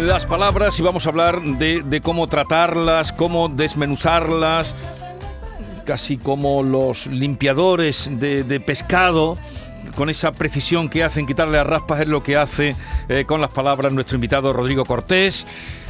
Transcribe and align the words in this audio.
Las 0.00 0.26
palabras 0.26 0.78
y 0.78 0.82
vamos 0.82 1.06
a 1.06 1.08
hablar 1.08 1.40
de, 1.40 2.00
cómo 2.02 2.28
tratarlas, 2.28 3.12
cómo 3.12 3.48
desmenuzarlas, 3.48 4.74
casi 5.86 6.18
como 6.18 6.62
los 6.62 7.06
limpiadores 7.06 8.10
de, 8.20 8.44
de 8.44 8.60
pescado. 8.60 9.38
Con 9.94 10.10
esa 10.10 10.32
precisión 10.32 10.90
que 10.90 11.02
hacen, 11.02 11.26
quitarle 11.26 11.56
las 11.56 11.66
raspas 11.66 12.00
es 12.02 12.08
lo 12.08 12.22
que 12.22 12.36
hace 12.36 12.76
eh, 13.08 13.24
con 13.24 13.40
las 13.40 13.50
palabras 13.50 13.90
nuestro 13.92 14.16
invitado 14.16 14.52
Rodrigo 14.52 14.84
Cortés. 14.84 15.46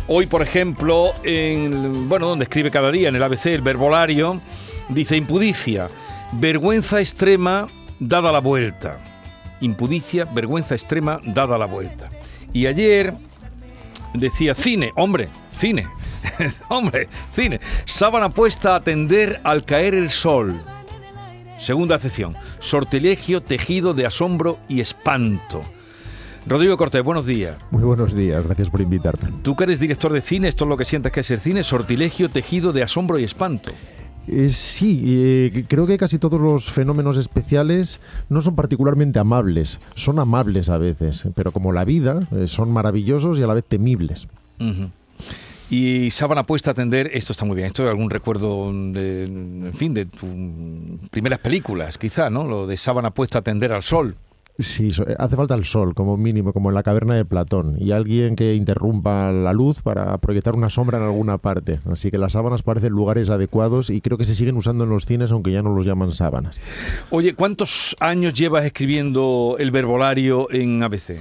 Hoy, 0.06 0.26
por 0.26 0.40
ejemplo, 0.40 1.12
en, 1.24 2.08
bueno, 2.08 2.28
donde 2.28 2.44
escribe 2.44 2.70
cada 2.70 2.92
día, 2.92 3.08
en 3.08 3.16
el 3.16 3.22
ABC, 3.24 3.46
el 3.46 3.62
verbolario, 3.62 4.40
dice 4.88 5.16
impudicia, 5.16 5.88
vergüenza 6.32 7.00
extrema 7.00 7.66
dada 7.98 8.30
la 8.30 8.38
vuelta. 8.38 8.98
Impudicia, 9.60 10.26
vergüenza 10.26 10.76
extrema 10.76 11.18
dada 11.24 11.58
la 11.58 11.66
vuelta. 11.66 12.08
Y 12.52 12.66
ayer 12.66 13.14
decía 14.14 14.54
cine, 14.54 14.92
hombre, 14.96 15.28
cine, 15.52 15.88
hombre, 16.68 17.08
cine. 17.34 17.60
Sábana 17.84 18.30
puesta 18.30 18.72
a 18.72 18.76
atender 18.76 19.40
al 19.44 19.64
caer 19.64 19.94
el 19.94 20.10
sol. 20.10 20.54
Segunda 21.60 21.98
sección, 21.98 22.36
sortilegio 22.60 23.40
tejido 23.40 23.94
de 23.94 24.06
asombro 24.06 24.58
y 24.68 24.80
espanto. 24.80 25.62
Rodrigo 26.46 26.76
Cortés, 26.76 27.02
buenos 27.02 27.26
días. 27.26 27.56
Muy 27.72 27.82
buenos 27.82 28.14
días, 28.14 28.44
gracias 28.44 28.70
por 28.70 28.80
invitarme. 28.80 29.30
Tú 29.42 29.56
que 29.56 29.64
eres 29.64 29.80
director 29.80 30.12
de 30.12 30.20
cine, 30.20 30.48
esto 30.48 30.64
es 30.64 30.68
lo 30.68 30.76
que 30.76 30.84
sientes 30.84 31.10
que 31.10 31.20
es 31.20 31.30
el 31.30 31.40
cine, 31.40 31.64
sortilegio 31.64 32.28
tejido 32.28 32.72
de 32.72 32.84
asombro 32.84 33.18
y 33.18 33.24
espanto. 33.24 33.72
Eh, 34.28 34.48
sí, 34.50 35.02
eh, 35.06 35.64
creo 35.68 35.86
que 35.86 35.96
casi 35.96 36.18
todos 36.18 36.40
los 36.40 36.70
fenómenos 36.70 37.16
especiales 37.16 38.00
no 38.28 38.42
son 38.42 38.56
particularmente 38.56 39.18
amables, 39.18 39.78
son 39.94 40.18
amables 40.18 40.68
a 40.68 40.78
veces, 40.78 41.24
pero 41.34 41.52
como 41.52 41.72
la 41.72 41.84
vida, 41.84 42.26
eh, 42.32 42.48
son 42.48 42.72
maravillosos 42.72 43.38
y 43.38 43.42
a 43.42 43.46
la 43.46 43.54
vez 43.54 43.64
temibles. 43.64 44.26
Y 45.70 46.10
sábana 46.10 46.44
puesta 46.44 46.70
a 46.70 46.72
atender, 46.72 47.10
esto 47.12 47.32
está 47.32 47.44
muy 47.44 47.56
bien, 47.56 47.68
esto 47.68 47.84
es 47.84 47.90
algún 47.90 48.10
recuerdo 48.10 48.72
de, 48.72 49.24
en 49.24 49.74
fin, 49.74 49.92
de 49.92 50.06
tus 50.06 50.28
primeras 51.10 51.40
películas, 51.40 51.98
quizá, 51.98 52.30
¿no? 52.30 52.44
Lo 52.44 52.66
de 52.66 52.76
sábana 52.76 53.10
puesta 53.10 53.38
a 53.38 53.40
atender 53.40 53.72
al 53.72 53.82
sol. 53.82 54.16
Sí, 54.58 54.90
so- 54.90 55.04
hace 55.18 55.36
falta 55.36 55.54
el 55.54 55.64
sol 55.66 55.94
como 55.94 56.16
mínimo, 56.16 56.52
como 56.54 56.70
en 56.70 56.74
la 56.74 56.82
caverna 56.82 57.14
de 57.14 57.26
Platón, 57.26 57.76
y 57.78 57.92
alguien 57.92 58.36
que 58.36 58.54
interrumpa 58.54 59.30
la 59.30 59.52
luz 59.52 59.82
para 59.82 60.16
proyectar 60.18 60.54
una 60.54 60.70
sombra 60.70 60.96
en 60.96 61.04
alguna 61.04 61.36
parte. 61.36 61.80
Así 61.90 62.10
que 62.10 62.16
las 62.16 62.32
sábanas 62.32 62.62
parecen 62.62 62.92
lugares 62.92 63.28
adecuados 63.28 63.90
y 63.90 64.00
creo 64.00 64.16
que 64.16 64.24
se 64.24 64.34
siguen 64.34 64.56
usando 64.56 64.84
en 64.84 64.90
los 64.90 65.04
cines, 65.04 65.30
aunque 65.30 65.52
ya 65.52 65.62
no 65.62 65.74
los 65.74 65.84
llaman 65.84 66.12
sábanas. 66.12 66.56
Oye, 67.10 67.34
¿cuántos 67.34 67.94
años 68.00 68.32
llevas 68.32 68.64
escribiendo 68.64 69.56
el 69.58 69.70
verbolario 69.70 70.48
en 70.50 70.82
ABC? 70.82 71.18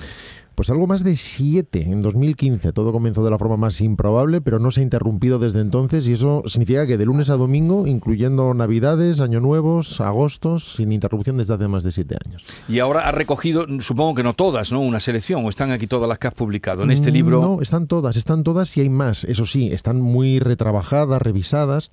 Pues 0.55 0.69
algo 0.69 0.87
más 0.87 1.03
de 1.03 1.17
siete 1.17 1.81
en 1.83 1.99
2015. 2.01 2.71
Todo 2.71 2.93
comenzó 2.93 3.23
de 3.25 3.29
la 3.29 3.37
forma 3.37 3.57
más 3.57 3.81
improbable, 3.81 4.39
pero 4.39 4.57
no 4.57 4.71
se 4.71 4.79
ha 4.79 4.83
interrumpido 4.83 5.37
desde 5.37 5.59
entonces 5.59 6.07
y 6.07 6.13
eso 6.13 6.43
significa 6.45 6.87
que 6.87 6.97
de 6.97 7.05
lunes 7.05 7.29
a 7.29 7.35
domingo, 7.35 7.85
incluyendo 7.85 8.53
Navidades, 8.53 9.19
Año 9.19 9.41
Nuevos, 9.41 9.99
Agostos, 9.99 10.75
sin 10.75 10.93
interrupción 10.93 11.35
desde 11.37 11.53
hace 11.55 11.67
más 11.67 11.83
de 11.83 11.91
siete 11.91 12.15
años. 12.25 12.43
Y 12.69 12.79
ahora 12.79 13.07
has 13.07 13.13
recogido, 13.13 13.65
supongo 13.81 14.15
que 14.15 14.23
no 14.23 14.33
todas, 14.33 14.71
¿no? 14.71 14.79
Una 14.79 15.01
selección, 15.01 15.45
o 15.45 15.49
están 15.49 15.71
aquí 15.71 15.87
todas 15.87 16.07
las 16.07 16.19
que 16.19 16.27
has 16.27 16.33
publicado 16.33 16.83
en 16.83 16.91
este 16.91 17.11
Mm, 17.11 17.13
libro. 17.13 17.41
No, 17.41 17.61
están 17.61 17.87
todas, 17.87 18.15
están 18.15 18.43
todas 18.43 18.75
y 18.77 18.81
hay 18.81 18.89
más. 18.89 19.25
Eso 19.25 19.45
sí, 19.45 19.69
están 19.71 19.99
muy 19.99 20.39
retrabajadas, 20.39 21.21
revisadas. 21.21 21.91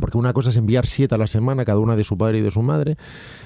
Porque 0.00 0.18
una 0.18 0.32
cosa 0.32 0.50
es 0.50 0.56
enviar 0.56 0.86
siete 0.86 1.14
a 1.14 1.18
la 1.18 1.26
semana, 1.26 1.64
cada 1.64 1.78
una 1.78 1.96
de 1.96 2.04
su 2.04 2.18
padre 2.18 2.38
y 2.38 2.42
de 2.42 2.50
su 2.50 2.62
madre, 2.62 2.96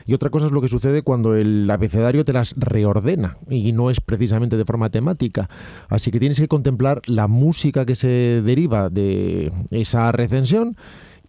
y 0.07 0.15
otra 0.15 0.31
cosa 0.31 0.47
es 0.47 0.53
lo 0.53 0.61
que 0.61 0.69
sucede 0.69 1.03
cuando 1.03 1.37
el 1.37 1.71
abecedario 1.71 2.25
te 2.25 2.33
las 2.33 2.55
reordena 2.57 3.37
y 3.49 3.73
no 3.73 3.91
es 3.91 4.01
precisamente 4.01 4.57
de 4.57 4.65
forma 4.65 4.91
temática. 4.91 5.49
Así 5.89 6.11
que 6.11 6.19
tienes 6.19 6.41
que 6.41 6.49
contemplar 6.49 7.01
la 7.07 7.29
música 7.29 7.87
que 7.87 7.95
se 7.95 8.43
deriva 8.43 8.91
de 8.91 9.53
esa 9.71 10.11
recensión 10.11 10.77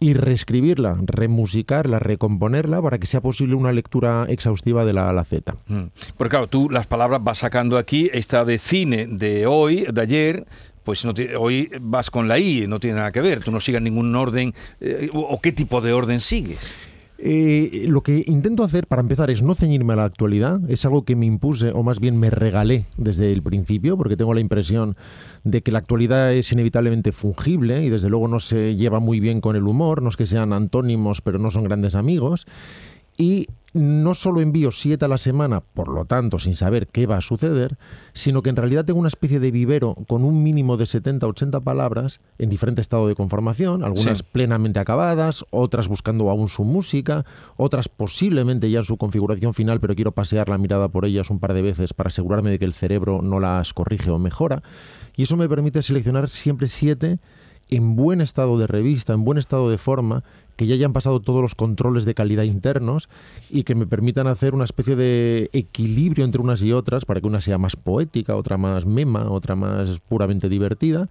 y 0.00 0.14
reescribirla, 0.14 0.96
remusicarla, 1.06 1.98
recomponerla 1.98 2.82
para 2.82 2.98
que 2.98 3.06
sea 3.06 3.20
posible 3.20 3.54
una 3.54 3.72
lectura 3.72 4.26
exhaustiva 4.28 4.84
de 4.84 4.92
la 4.92 5.12
la 5.12 5.24
Z. 5.24 5.54
Mm. 5.68 5.84
Porque 6.16 6.30
claro, 6.30 6.46
tú 6.48 6.68
las 6.68 6.86
palabras 6.86 7.22
vas 7.22 7.38
sacando 7.38 7.78
aquí, 7.78 8.10
esta 8.12 8.44
de 8.44 8.58
cine 8.58 9.06
de 9.06 9.46
hoy, 9.46 9.86
de 9.92 10.00
ayer, 10.00 10.46
pues 10.84 11.04
no 11.04 11.12
ti- 11.14 11.28
hoy 11.38 11.70
vas 11.80 12.10
con 12.10 12.28
la 12.28 12.38
I, 12.38 12.66
no 12.68 12.78
tiene 12.78 12.96
nada 12.96 13.10
que 13.10 13.20
ver, 13.20 13.42
tú 13.42 13.50
no 13.50 13.58
sigas 13.60 13.82
ningún 13.82 14.14
orden, 14.14 14.54
eh, 14.80 15.08
o, 15.12 15.20
o 15.20 15.40
qué 15.40 15.50
tipo 15.52 15.80
de 15.80 15.92
orden 15.92 16.20
sigues. 16.20 16.74
Eh, 17.16 17.86
lo 17.88 18.02
que 18.02 18.24
intento 18.26 18.64
hacer 18.64 18.86
para 18.86 19.00
empezar 19.00 19.30
es 19.30 19.40
no 19.40 19.54
ceñirme 19.54 19.92
a 19.92 19.96
la 19.96 20.04
actualidad, 20.04 20.60
es 20.68 20.84
algo 20.84 21.04
que 21.04 21.14
me 21.16 21.24
impuse 21.26 21.70
o 21.70 21.82
más 21.82 22.00
bien 22.00 22.18
me 22.18 22.28
regalé 22.28 22.84
desde 22.96 23.32
el 23.32 23.40
principio, 23.42 23.96
porque 23.96 24.16
tengo 24.16 24.34
la 24.34 24.40
impresión 24.40 24.96
de 25.44 25.62
que 25.62 25.70
la 25.72 25.78
actualidad 25.78 26.34
es 26.34 26.50
inevitablemente 26.52 27.12
fungible 27.12 27.84
y 27.84 27.88
desde 27.88 28.10
luego 28.10 28.28
no 28.28 28.40
se 28.40 28.76
lleva 28.76 28.98
muy 28.98 29.20
bien 29.20 29.40
con 29.40 29.54
el 29.56 29.62
humor, 29.62 30.02
no 30.02 30.08
es 30.08 30.16
que 30.16 30.26
sean 30.26 30.52
antónimos 30.52 31.20
pero 31.22 31.38
no 31.38 31.50
son 31.50 31.64
grandes 31.64 31.94
amigos. 31.94 32.46
Y 33.16 33.48
no 33.72 34.14
solo 34.14 34.40
envío 34.40 34.70
siete 34.70 35.04
a 35.04 35.08
la 35.08 35.18
semana, 35.18 35.60
por 35.60 35.88
lo 35.88 36.04
tanto, 36.04 36.38
sin 36.38 36.54
saber 36.54 36.86
qué 36.86 37.06
va 37.06 37.16
a 37.16 37.20
suceder, 37.20 37.76
sino 38.12 38.40
que 38.40 38.50
en 38.50 38.54
realidad 38.54 38.84
tengo 38.84 39.00
una 39.00 39.08
especie 39.08 39.40
de 39.40 39.50
vivero 39.50 39.96
con 40.06 40.22
un 40.24 40.44
mínimo 40.44 40.76
de 40.76 40.84
70-80 40.84 41.60
palabras 41.60 42.20
en 42.38 42.50
diferente 42.50 42.80
estado 42.80 43.08
de 43.08 43.16
conformación, 43.16 43.82
algunas 43.82 44.18
Sí. 44.18 44.24
plenamente 44.30 44.78
acabadas, 44.78 45.44
otras 45.50 45.88
buscando 45.88 46.30
aún 46.30 46.48
su 46.48 46.62
música, 46.62 47.26
otras 47.56 47.88
posiblemente 47.88 48.70
ya 48.70 48.78
en 48.78 48.84
su 48.84 48.96
configuración 48.96 49.54
final, 49.54 49.80
pero 49.80 49.96
quiero 49.96 50.12
pasear 50.12 50.48
la 50.48 50.58
mirada 50.58 50.86
por 50.86 51.04
ellas 51.04 51.28
un 51.30 51.40
par 51.40 51.52
de 51.52 51.62
veces 51.62 51.94
para 51.94 52.08
asegurarme 52.08 52.50
de 52.50 52.60
que 52.60 52.64
el 52.66 52.74
cerebro 52.74 53.22
no 53.22 53.40
las 53.40 53.74
corrige 53.74 54.08
o 54.10 54.18
mejora. 54.20 54.62
Y 55.16 55.24
eso 55.24 55.36
me 55.36 55.48
permite 55.48 55.82
seleccionar 55.82 56.28
siempre 56.28 56.68
siete 56.68 57.18
en 57.70 57.96
buen 57.96 58.20
estado 58.20 58.58
de 58.58 58.66
revista, 58.66 59.12
en 59.12 59.24
buen 59.24 59.38
estado 59.38 59.70
de 59.70 59.78
forma, 59.78 60.24
que 60.56 60.66
ya 60.66 60.74
hayan 60.74 60.92
pasado 60.92 61.20
todos 61.20 61.42
los 61.42 61.54
controles 61.54 62.04
de 62.04 62.14
calidad 62.14 62.44
internos 62.44 63.08
y 63.50 63.64
que 63.64 63.74
me 63.74 63.86
permitan 63.86 64.26
hacer 64.26 64.54
una 64.54 64.64
especie 64.64 64.96
de 64.96 65.50
equilibrio 65.52 66.24
entre 66.24 66.40
unas 66.40 66.62
y 66.62 66.72
otras 66.72 67.04
para 67.04 67.20
que 67.20 67.26
una 67.26 67.40
sea 67.40 67.58
más 67.58 67.76
poética, 67.76 68.36
otra 68.36 68.56
más 68.56 68.86
mema, 68.86 69.30
otra 69.30 69.56
más 69.56 70.00
puramente 70.00 70.48
divertida. 70.48 71.08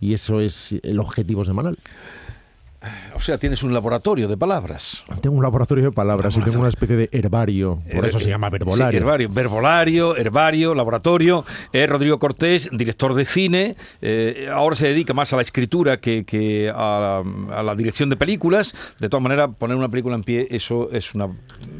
Y 0.00 0.14
eso 0.14 0.40
es 0.40 0.78
el 0.82 0.98
objetivo 0.98 1.44
semanal. 1.44 1.78
O 3.14 3.20
sea, 3.20 3.38
tienes 3.38 3.62
un 3.62 3.72
laboratorio 3.72 4.28
de 4.28 4.36
palabras. 4.36 5.02
Tengo 5.20 5.36
un 5.36 5.42
laboratorio 5.42 5.84
de 5.84 5.92
palabras 5.92 6.36
y 6.36 6.40
tengo 6.42 6.60
una 6.60 6.68
especie 6.68 6.96
de 6.96 7.08
herbario, 7.12 7.80
por 7.92 8.04
Eh, 8.04 8.08
eso 8.08 8.20
se 8.20 8.28
llama 8.28 8.48
sí, 8.48 8.52
verbolario. 8.52 8.98
herbario, 8.98 9.28
verbolario, 9.30 10.16
herbario, 10.16 10.74
laboratorio. 10.74 11.44
Eh, 11.72 11.86
Rodrigo 11.86 12.18
Cortés, 12.18 12.68
director 12.72 13.14
de 13.14 13.24
cine, 13.24 13.76
eh, 14.02 14.48
ahora 14.52 14.76
se 14.76 14.88
dedica 14.88 15.14
más 15.14 15.32
a 15.32 15.36
la 15.36 15.42
escritura 15.42 15.98
que, 15.98 16.24
que 16.24 16.70
a, 16.74 17.22
a 17.52 17.62
la 17.62 17.74
dirección 17.74 18.10
de 18.10 18.16
películas. 18.16 18.74
De 19.00 19.08
todas 19.08 19.22
maneras, 19.22 19.50
poner 19.58 19.76
una 19.76 19.88
película 19.88 20.14
en 20.14 20.22
pie, 20.24 20.46
eso 20.50 20.90
es 20.92 21.14
una, 21.14 21.28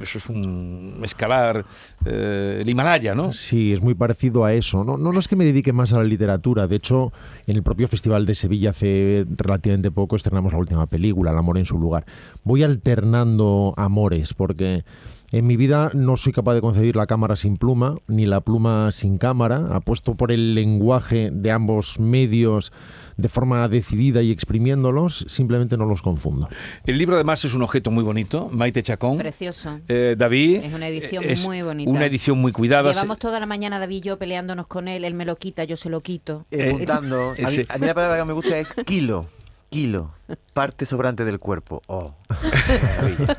eso 0.02 0.18
es 0.18 0.26
un 0.28 1.00
escalar 1.04 1.64
eh, 2.04 2.58
el 2.62 2.68
Himalaya, 2.68 3.14
¿no? 3.14 3.32
Sí, 3.32 3.72
es 3.72 3.80
muy 3.80 3.94
parecido 3.94 4.44
a 4.44 4.52
eso. 4.52 4.84
No, 4.84 4.96
no, 4.96 5.12
no 5.12 5.18
es 5.20 5.28
que 5.28 5.36
me 5.36 5.44
dedique 5.44 5.72
más 5.72 5.92
a 5.92 5.98
la 5.98 6.04
literatura. 6.04 6.66
De 6.66 6.76
hecho, 6.76 7.12
en 7.46 7.56
el 7.56 7.62
propio 7.62 7.88
Festival 7.88 8.26
de 8.26 8.34
Sevilla 8.34 8.70
hace 8.70 9.24
relativamente 9.36 9.90
poco 9.90 10.16
estrenamos 10.16 10.52
la 10.52 10.58
última 10.58 10.86
película, 10.86 10.95
El 10.96 11.28
amor 11.28 11.58
en 11.58 11.66
su 11.66 11.78
lugar. 11.78 12.04
Voy 12.42 12.62
alternando 12.62 13.74
amores 13.76 14.34
porque 14.34 14.84
en 15.32 15.46
mi 15.46 15.56
vida 15.56 15.90
no 15.92 16.16
soy 16.16 16.32
capaz 16.32 16.54
de 16.54 16.60
concebir 16.60 16.96
la 16.96 17.06
cámara 17.06 17.36
sin 17.36 17.56
pluma 17.56 17.98
ni 18.06 18.26
la 18.26 18.40
pluma 18.40 18.92
sin 18.92 19.18
cámara. 19.18 19.68
Apuesto 19.72 20.14
por 20.14 20.32
el 20.32 20.54
lenguaje 20.54 21.30
de 21.32 21.50
ambos 21.50 21.98
medios 21.98 22.72
de 23.16 23.28
forma 23.28 23.66
decidida 23.68 24.22
y 24.22 24.30
exprimiéndolos, 24.30 25.24
simplemente 25.28 25.76
no 25.76 25.86
los 25.86 26.02
confundo. 26.02 26.48
El 26.84 26.98
libro 26.98 27.16
además 27.16 27.44
es 27.44 27.54
un 27.54 27.62
objeto 27.62 27.90
muy 27.90 28.04
bonito, 28.04 28.50
Maite 28.52 28.82
Chacón. 28.82 29.18
Precioso. 29.18 29.80
Eh, 29.88 30.16
David. 30.18 30.64
Es 30.64 30.74
una 30.74 30.88
edición 30.88 31.24
es 31.24 31.44
muy 31.44 31.62
bonita. 31.62 31.90
Una 31.90 32.06
edición 32.06 32.38
muy 32.38 32.52
cuidada. 32.52 32.92
Llevamos 32.92 33.18
toda 33.18 33.40
la 33.40 33.46
mañana 33.46 33.78
David 33.78 33.96
y 33.96 34.00
yo 34.02 34.18
peleándonos 34.18 34.66
con 34.66 34.86
él, 34.88 35.04
él 35.04 35.14
me 35.14 35.24
lo 35.24 35.36
quita, 35.36 35.64
yo 35.64 35.76
se 35.76 35.88
lo 35.88 36.02
quito. 36.02 36.46
Eh, 36.50 36.70
Apuntando. 36.70 37.32
a, 37.44 37.50
mí, 37.50 37.56
a 37.68 37.78
mí 37.78 37.86
la 37.86 37.94
palabra 37.94 38.18
que 38.18 38.24
me 38.24 38.32
gusta 38.34 38.58
es 38.58 38.72
kilo. 38.84 39.26
Kilo. 39.70 40.12
Parte 40.56 40.86
sobrante 40.86 41.26
del 41.26 41.38
cuerpo. 41.38 41.82
Oh, 41.86 42.14
maravilla. 42.30 43.36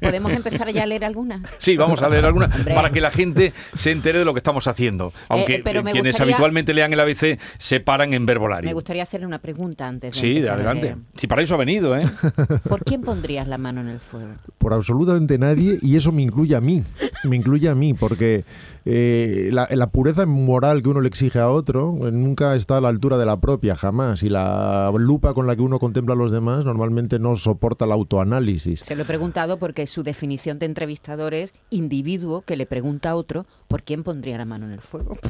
¿Podemos 0.00 0.32
empezar 0.32 0.70
ya 0.70 0.82
a 0.82 0.86
leer 0.86 1.02
algunas? 1.06 1.40
Sí, 1.56 1.78
vamos 1.78 2.02
a 2.02 2.10
leer 2.10 2.26
alguna 2.26 2.50
Hombre. 2.54 2.74
para 2.74 2.90
que 2.90 3.00
la 3.00 3.10
gente 3.10 3.54
se 3.72 3.90
entere 3.90 4.18
de 4.18 4.26
lo 4.26 4.34
que 4.34 4.38
estamos 4.38 4.66
haciendo. 4.66 5.14
Aunque 5.30 5.56
Eh, 5.56 5.62
pero 5.64 5.82
quienes 5.82 6.12
gustaría- 6.12 6.34
habitualmente 6.34 6.74
lean 6.74 6.92
el 6.92 7.00
ABC 7.00 7.38
se 7.56 7.80
paran 7.80 8.12
en 8.12 8.26
verbolario. 8.26 8.68
Me 8.68 8.74
gustaría 8.74 9.02
hacerle 9.02 9.26
una 9.26 9.38
pregunta 9.38 9.88
antes 9.88 10.12
de 10.12 10.20
Sí, 10.20 10.46
adelante. 10.46 10.82
leer. 10.88 10.96
Si 11.16 11.26
para 11.26 11.40
eso 11.40 11.54
ha 11.54 11.56
venido, 11.56 11.96
¿eh? 11.96 12.04
¿Por 12.68 12.84
quién 12.84 13.00
pondrías 13.00 13.48
la 13.48 13.56
mano 13.56 13.80
en 13.80 13.88
el 13.88 13.98
fuego? 14.00 14.32
por 14.58 14.74
absolutamente 14.74 15.38
nadie 15.38 15.78
y 15.82 15.96
eso 15.96 16.12
me 16.12 16.22
incluye 16.22 16.54
a 16.54 16.60
mí, 16.60 16.84
me 17.24 17.34
incluye 17.36 17.68
a 17.68 17.74
mí 17.74 17.94
porque 17.94 18.44
eh, 18.84 19.48
la, 19.52 19.66
la 19.70 19.86
pureza 19.88 20.24
moral 20.26 20.82
que 20.82 20.88
uno 20.88 21.00
le 21.00 21.08
exige 21.08 21.38
a 21.40 21.48
otro 21.48 22.06
eh, 22.06 22.12
nunca 22.12 22.54
está 22.54 22.76
a 22.76 22.80
la 22.80 22.88
altura 22.88 23.16
de 23.16 23.26
la 23.26 23.40
propia, 23.40 23.74
jamás. 23.74 24.22
Y 24.22 24.28
la 24.28 24.92
lupa 24.96 25.32
con 25.34 25.46
la 25.46 25.56
que 25.56 25.62
uno 25.62 25.78
contempla 25.78 26.14
a 26.14 26.16
los 26.18 26.30
demás 26.30 26.41
normalmente 26.42 27.18
no 27.18 27.36
soporta 27.36 27.84
el 27.84 27.92
autoanálisis. 27.92 28.80
Se 28.80 28.96
lo 28.96 29.02
he 29.02 29.06
preguntado 29.06 29.56
porque 29.56 29.86
su 29.86 30.02
definición 30.02 30.58
de 30.58 30.66
entrevistador 30.66 31.34
es 31.34 31.54
individuo 31.70 32.42
que 32.42 32.56
le 32.56 32.66
pregunta 32.66 33.10
a 33.10 33.16
otro 33.16 33.46
por 33.68 33.82
quién 33.82 34.02
pondría 34.02 34.36
la 34.38 34.44
mano 34.44 34.66
en 34.66 34.72
el 34.72 34.80
fuego. 34.80 35.16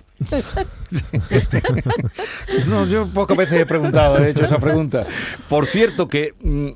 No, 2.69 2.87
yo 2.87 3.06
pocas 3.06 3.37
veces 3.37 3.61
he 3.61 3.67
preguntado, 3.67 4.19
he 4.19 4.31
hecho 4.31 4.44
esa 4.44 4.59
pregunta. 4.59 5.05
Por 5.49 5.67
cierto, 5.67 6.09
que 6.09 6.35
mm, 6.41 6.67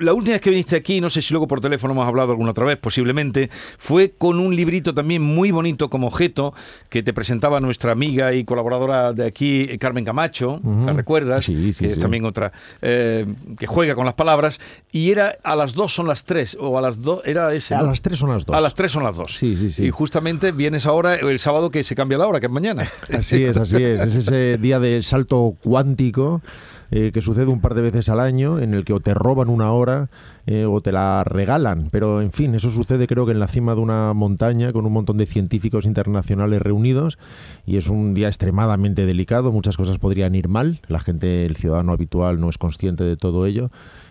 la 0.00 0.12
última 0.12 0.34
vez 0.34 0.40
que 0.40 0.50
viniste 0.50 0.76
aquí, 0.76 1.00
no 1.00 1.10
sé 1.10 1.22
si 1.22 1.32
luego 1.32 1.46
por 1.46 1.60
teléfono 1.60 1.92
hemos 1.92 2.06
hablado 2.06 2.30
alguna 2.32 2.50
otra 2.50 2.64
vez, 2.64 2.78
posiblemente, 2.78 3.50
fue 3.78 4.14
con 4.16 4.40
un 4.40 4.54
librito 4.54 4.94
también 4.94 5.22
muy 5.22 5.50
bonito 5.50 5.90
como 5.90 6.08
objeto 6.08 6.54
que 6.88 7.02
te 7.02 7.12
presentaba 7.12 7.60
nuestra 7.60 7.92
amiga 7.92 8.32
y 8.32 8.44
colaboradora 8.44 9.12
de 9.12 9.26
aquí, 9.26 9.76
Carmen 9.78 10.04
Camacho, 10.04 10.60
¿la 10.84 10.92
recuerdas? 10.92 11.44
Sí, 11.44 11.72
sí, 11.74 11.84
que 11.84 11.92
es 11.92 11.98
también 11.98 12.24
otra 12.24 12.52
eh, 12.80 13.26
que 13.58 13.66
juega 13.66 13.83
con 13.94 14.06
las 14.06 14.14
palabras. 14.14 14.60
Y 14.90 15.10
era 15.10 15.36
a 15.42 15.56
las 15.56 15.74
dos 15.74 15.94
son 15.94 16.06
las 16.06 16.24
tres, 16.24 16.56
o 16.58 16.78
a 16.78 16.80
las 16.80 17.02
dos, 17.02 17.20
era 17.24 17.52
ese. 17.52 17.74
A 17.74 17.82
¿no? 17.82 17.88
las 17.88 18.00
tres 18.00 18.18
son 18.18 18.30
las 18.30 18.46
dos. 18.46 18.56
A 18.56 18.60
las 18.60 18.74
tres 18.74 18.92
son 18.92 19.02
las 19.02 19.16
dos. 19.16 19.36
Sí, 19.36 19.56
sí, 19.56 19.70
sí. 19.70 19.84
Y 19.86 19.90
justamente 19.90 20.52
vienes 20.52 20.86
ahora 20.86 21.16
el 21.16 21.38
sábado 21.38 21.70
que 21.70 21.84
se 21.84 21.94
cambia 21.94 22.16
la 22.16 22.26
hora, 22.26 22.40
que 22.40 22.46
es 22.46 22.52
mañana. 22.52 22.88
Así 23.12 23.44
es, 23.44 23.56
así 23.56 23.82
es. 23.82 24.00
Es 24.02 24.16
ese 24.16 24.58
día 24.58 24.78
del 24.78 25.04
salto 25.04 25.56
cuántico 25.62 26.42
eh, 26.90 27.10
que 27.12 27.20
sucede 27.22 27.46
un 27.46 27.60
par 27.60 27.74
de 27.74 27.82
veces 27.82 28.08
al 28.08 28.20
año 28.20 28.60
en 28.60 28.72
el 28.72 28.84
que 28.84 28.92
o 28.92 29.00
te 29.00 29.14
roban 29.14 29.48
una 29.48 29.72
hora 29.72 30.10
eh, 30.46 30.64
o 30.64 30.80
te 30.80 30.92
la 30.92 31.24
regalan. 31.24 31.88
Pero 31.90 32.22
en 32.22 32.30
fin, 32.30 32.54
eso 32.54 32.70
sucede 32.70 33.08
creo 33.08 33.26
que 33.26 33.32
en 33.32 33.40
la 33.40 33.48
cima 33.48 33.74
de 33.74 33.80
una 33.80 34.12
montaña 34.12 34.72
con 34.72 34.86
un 34.86 34.92
montón 34.92 35.16
de 35.16 35.26
científicos 35.26 35.86
internacionales 35.86 36.62
reunidos 36.62 37.18
y 37.66 37.78
es 37.78 37.88
un 37.88 38.14
día 38.14 38.28
extremadamente 38.28 39.06
delicado. 39.06 39.50
Muchas 39.50 39.76
cosas 39.76 39.98
podrían 39.98 40.36
ir 40.36 40.48
mal. 40.48 40.82
La 40.86 41.00
gente, 41.00 41.46
el 41.46 41.56
ciudadano 41.56 41.92
habitual 41.92 42.38
no 42.38 42.48
es 42.48 42.58
consciente 42.58 43.02
de 43.02 43.16
todo 43.16 43.46
ello. 43.46 43.70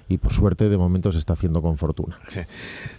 Y 0.09 0.17
por 0.17 0.33
suerte, 0.33 0.69
de 0.69 0.77
momento 0.77 1.11
se 1.11 1.19
está 1.19 1.33
haciendo 1.33 1.61
con 1.61 1.77
fortuna. 1.77 2.19
Sí. 2.27 2.41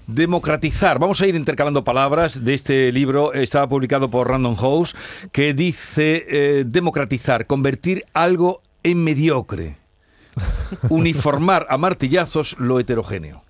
Democratizar. 0.07 0.99
Vamos 0.99 1.21
a 1.21 1.27
ir 1.27 1.37
intercalando 1.37 1.85
palabras 1.85 2.45
de 2.45 2.55
este 2.55 2.91
libro. 2.93 3.33
Estaba 3.35 3.69
publicado 3.69 4.11
por 4.11 4.29
Random 4.29 4.57
House 4.57 4.97
que 5.31 5.55
dice 5.55 6.25
eh, 6.29 6.65
democratizar, 6.67 7.47
convertir 7.47 8.05
algo 8.15 8.63
en 8.83 9.05
mediocre. 9.05 9.77
Uniformar 10.89 11.67
a 11.69 11.77
martillazos 11.79 12.57
lo 12.59 12.81
heterogéneo. 12.81 13.44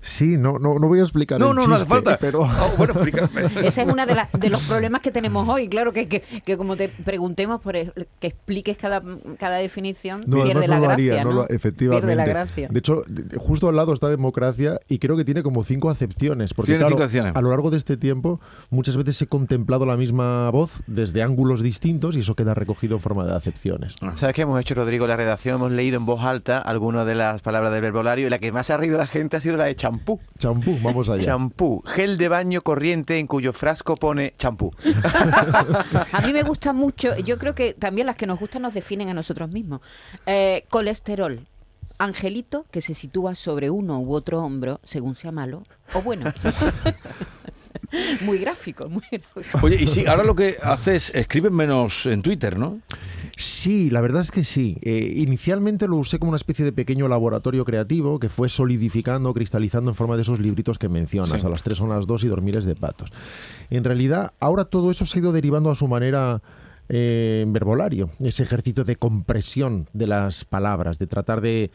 Sí, 0.00 0.36
no, 0.36 0.58
no, 0.58 0.78
no 0.78 0.86
voy 0.88 1.00
a 1.00 1.02
explicar 1.02 1.38
No, 1.40 1.50
el 1.50 1.56
no, 1.56 1.66
no 1.66 1.74
hace 1.74 1.84
chiste, 1.84 1.94
falta. 1.94 2.16
pero... 2.20 2.40
Oh, 2.42 2.74
bueno, 2.76 2.92
explícame. 2.94 3.46
Ese 3.66 3.82
es 3.82 3.88
uno 3.92 4.06
de, 4.06 4.14
las- 4.14 4.32
de 4.32 4.48
los 4.50 4.62
problemas 4.66 5.00
que 5.00 5.10
tenemos 5.10 5.48
hoy. 5.48 5.68
Claro 5.68 5.92
que, 5.92 6.08
que, 6.08 6.20
que 6.20 6.56
como 6.56 6.76
te 6.76 6.88
preguntemos 6.88 7.60
por 7.60 7.76
el- 7.76 7.92
que 8.20 8.28
expliques 8.28 8.76
cada, 8.76 9.02
cada 9.38 9.56
definición, 9.56 10.22
No, 10.26 10.44
pierde 10.44 10.68
la 10.68 10.78
gracia. 10.78 10.92
haría, 10.92 11.24
no 11.24 11.46
efectivamente. 11.48 12.06
Pierde 12.06 12.16
la 12.16 12.24
gracia. 12.24 12.68
De 12.70 12.78
hecho, 12.78 13.02
justo 13.38 13.68
al 13.68 13.76
lado 13.76 13.92
está 13.92 14.08
democracia 14.08 14.78
y 14.88 14.98
creo 14.98 15.16
que 15.16 15.24
tiene 15.24 15.42
como 15.42 15.64
cinco 15.64 15.90
acepciones. 15.90 16.54
Porque 16.54 16.68
Tiene 16.72 16.78
claro, 16.80 16.90
cinco 16.94 17.02
acepciones. 17.04 17.36
a 17.36 17.40
lo 17.42 17.50
largo 17.50 17.70
de 17.70 17.78
este 17.78 17.96
tiempo 17.96 18.40
muchas 18.70 18.96
veces 18.96 19.20
he 19.22 19.26
contemplado 19.26 19.84
la 19.86 19.96
misma 19.96 20.48
voz 20.50 20.82
desde 20.86 21.22
ángulos 21.22 21.62
distintos 21.62 22.16
y 22.16 22.20
eso 22.20 22.34
queda 22.34 22.54
recogido 22.54 22.94
en 22.96 23.02
forma 23.02 23.24
de 23.26 23.34
acepciones. 23.34 23.96
¿Sabes 24.14 24.34
qué 24.34 24.42
hemos 24.42 24.60
hecho, 24.60 24.74
Rodrigo? 24.74 25.06
La 25.06 25.16
redacción 25.16 25.56
hemos 25.56 25.72
leído 25.72 25.96
en 25.96 26.06
voz 26.06 26.22
alta 26.22 26.58
algunas 26.58 27.06
de 27.06 27.14
las 27.14 27.42
palabras 27.42 27.72
del 27.72 27.82
verbolario 27.82 28.26
y 28.26 28.30
la 28.30 28.38
que 28.38 28.52
más 28.52 28.70
ha 28.70 28.76
reído 28.76 28.96
la 28.98 29.06
gente 29.06 29.36
ha 29.36 29.40
sido 29.40 29.56
la 29.56 29.64
de 29.64 29.76
champú. 29.88 30.20
Champú, 30.38 30.78
vamos 30.82 31.08
allá. 31.08 31.24
Champú, 31.24 31.82
gel 31.86 32.18
de 32.18 32.28
baño 32.28 32.60
corriente 32.60 33.18
en 33.18 33.26
cuyo 33.26 33.52
frasco 33.52 33.96
pone 33.96 34.34
champú. 34.38 34.70
A 36.12 36.20
mí 36.22 36.32
me 36.32 36.42
gusta 36.42 36.72
mucho, 36.72 37.16
yo 37.18 37.38
creo 37.38 37.54
que 37.54 37.74
también 37.74 38.06
las 38.06 38.16
que 38.16 38.26
nos 38.26 38.38
gustan 38.38 38.62
nos 38.62 38.74
definen 38.74 39.08
a 39.08 39.14
nosotros 39.14 39.50
mismos. 39.50 39.80
Eh, 40.26 40.64
colesterol. 40.68 41.46
Angelito 42.00 42.64
que 42.70 42.80
se 42.80 42.94
sitúa 42.94 43.34
sobre 43.34 43.70
uno 43.70 43.98
u 44.00 44.14
otro 44.14 44.40
hombro 44.40 44.78
según 44.84 45.16
sea 45.16 45.32
malo 45.32 45.64
o 45.94 46.02
bueno. 46.02 46.32
muy 48.20 48.38
gráfico, 48.38 48.88
muy 48.88 49.02
gráfico. 49.10 49.58
Oye, 49.62 49.82
y 49.82 49.88
sí, 49.88 50.06
ahora 50.06 50.22
lo 50.22 50.36
que 50.36 50.58
haces, 50.62 51.10
escriben 51.14 51.54
menos 51.54 52.06
en 52.06 52.22
Twitter, 52.22 52.56
¿no? 52.56 52.80
Sí, 53.38 53.88
la 53.88 54.00
verdad 54.00 54.22
es 54.22 54.32
que 54.32 54.42
sí. 54.42 54.78
Eh, 54.82 55.12
inicialmente 55.14 55.86
lo 55.86 55.96
usé 55.96 56.18
como 56.18 56.30
una 56.30 56.36
especie 56.36 56.64
de 56.64 56.72
pequeño 56.72 57.06
laboratorio 57.06 57.64
creativo 57.64 58.18
que 58.18 58.28
fue 58.28 58.48
solidificando, 58.48 59.32
cristalizando 59.32 59.92
en 59.92 59.94
forma 59.94 60.16
de 60.16 60.22
esos 60.22 60.40
libritos 60.40 60.76
que 60.76 60.88
mencionas. 60.88 61.40
Sí. 61.40 61.46
A 61.46 61.48
las 61.50 61.62
tres 61.62 61.78
son 61.78 61.88
las 61.88 62.08
dos 62.08 62.24
y 62.24 62.26
dormires 62.26 62.64
de 62.64 62.74
patos. 62.74 63.12
En 63.70 63.84
realidad, 63.84 64.32
ahora 64.40 64.64
todo 64.64 64.90
eso 64.90 65.06
se 65.06 65.18
ha 65.18 65.22
ido 65.22 65.30
derivando 65.30 65.70
a 65.70 65.76
su 65.76 65.86
manera 65.86 66.42
eh, 66.88 67.42
en 67.44 67.52
verbolario. 67.52 68.10
Ese 68.18 68.42
ejercicio 68.42 68.82
de 68.82 68.96
compresión 68.96 69.86
de 69.92 70.08
las 70.08 70.44
palabras, 70.44 70.98
de 70.98 71.06
tratar 71.06 71.40
de 71.40 71.70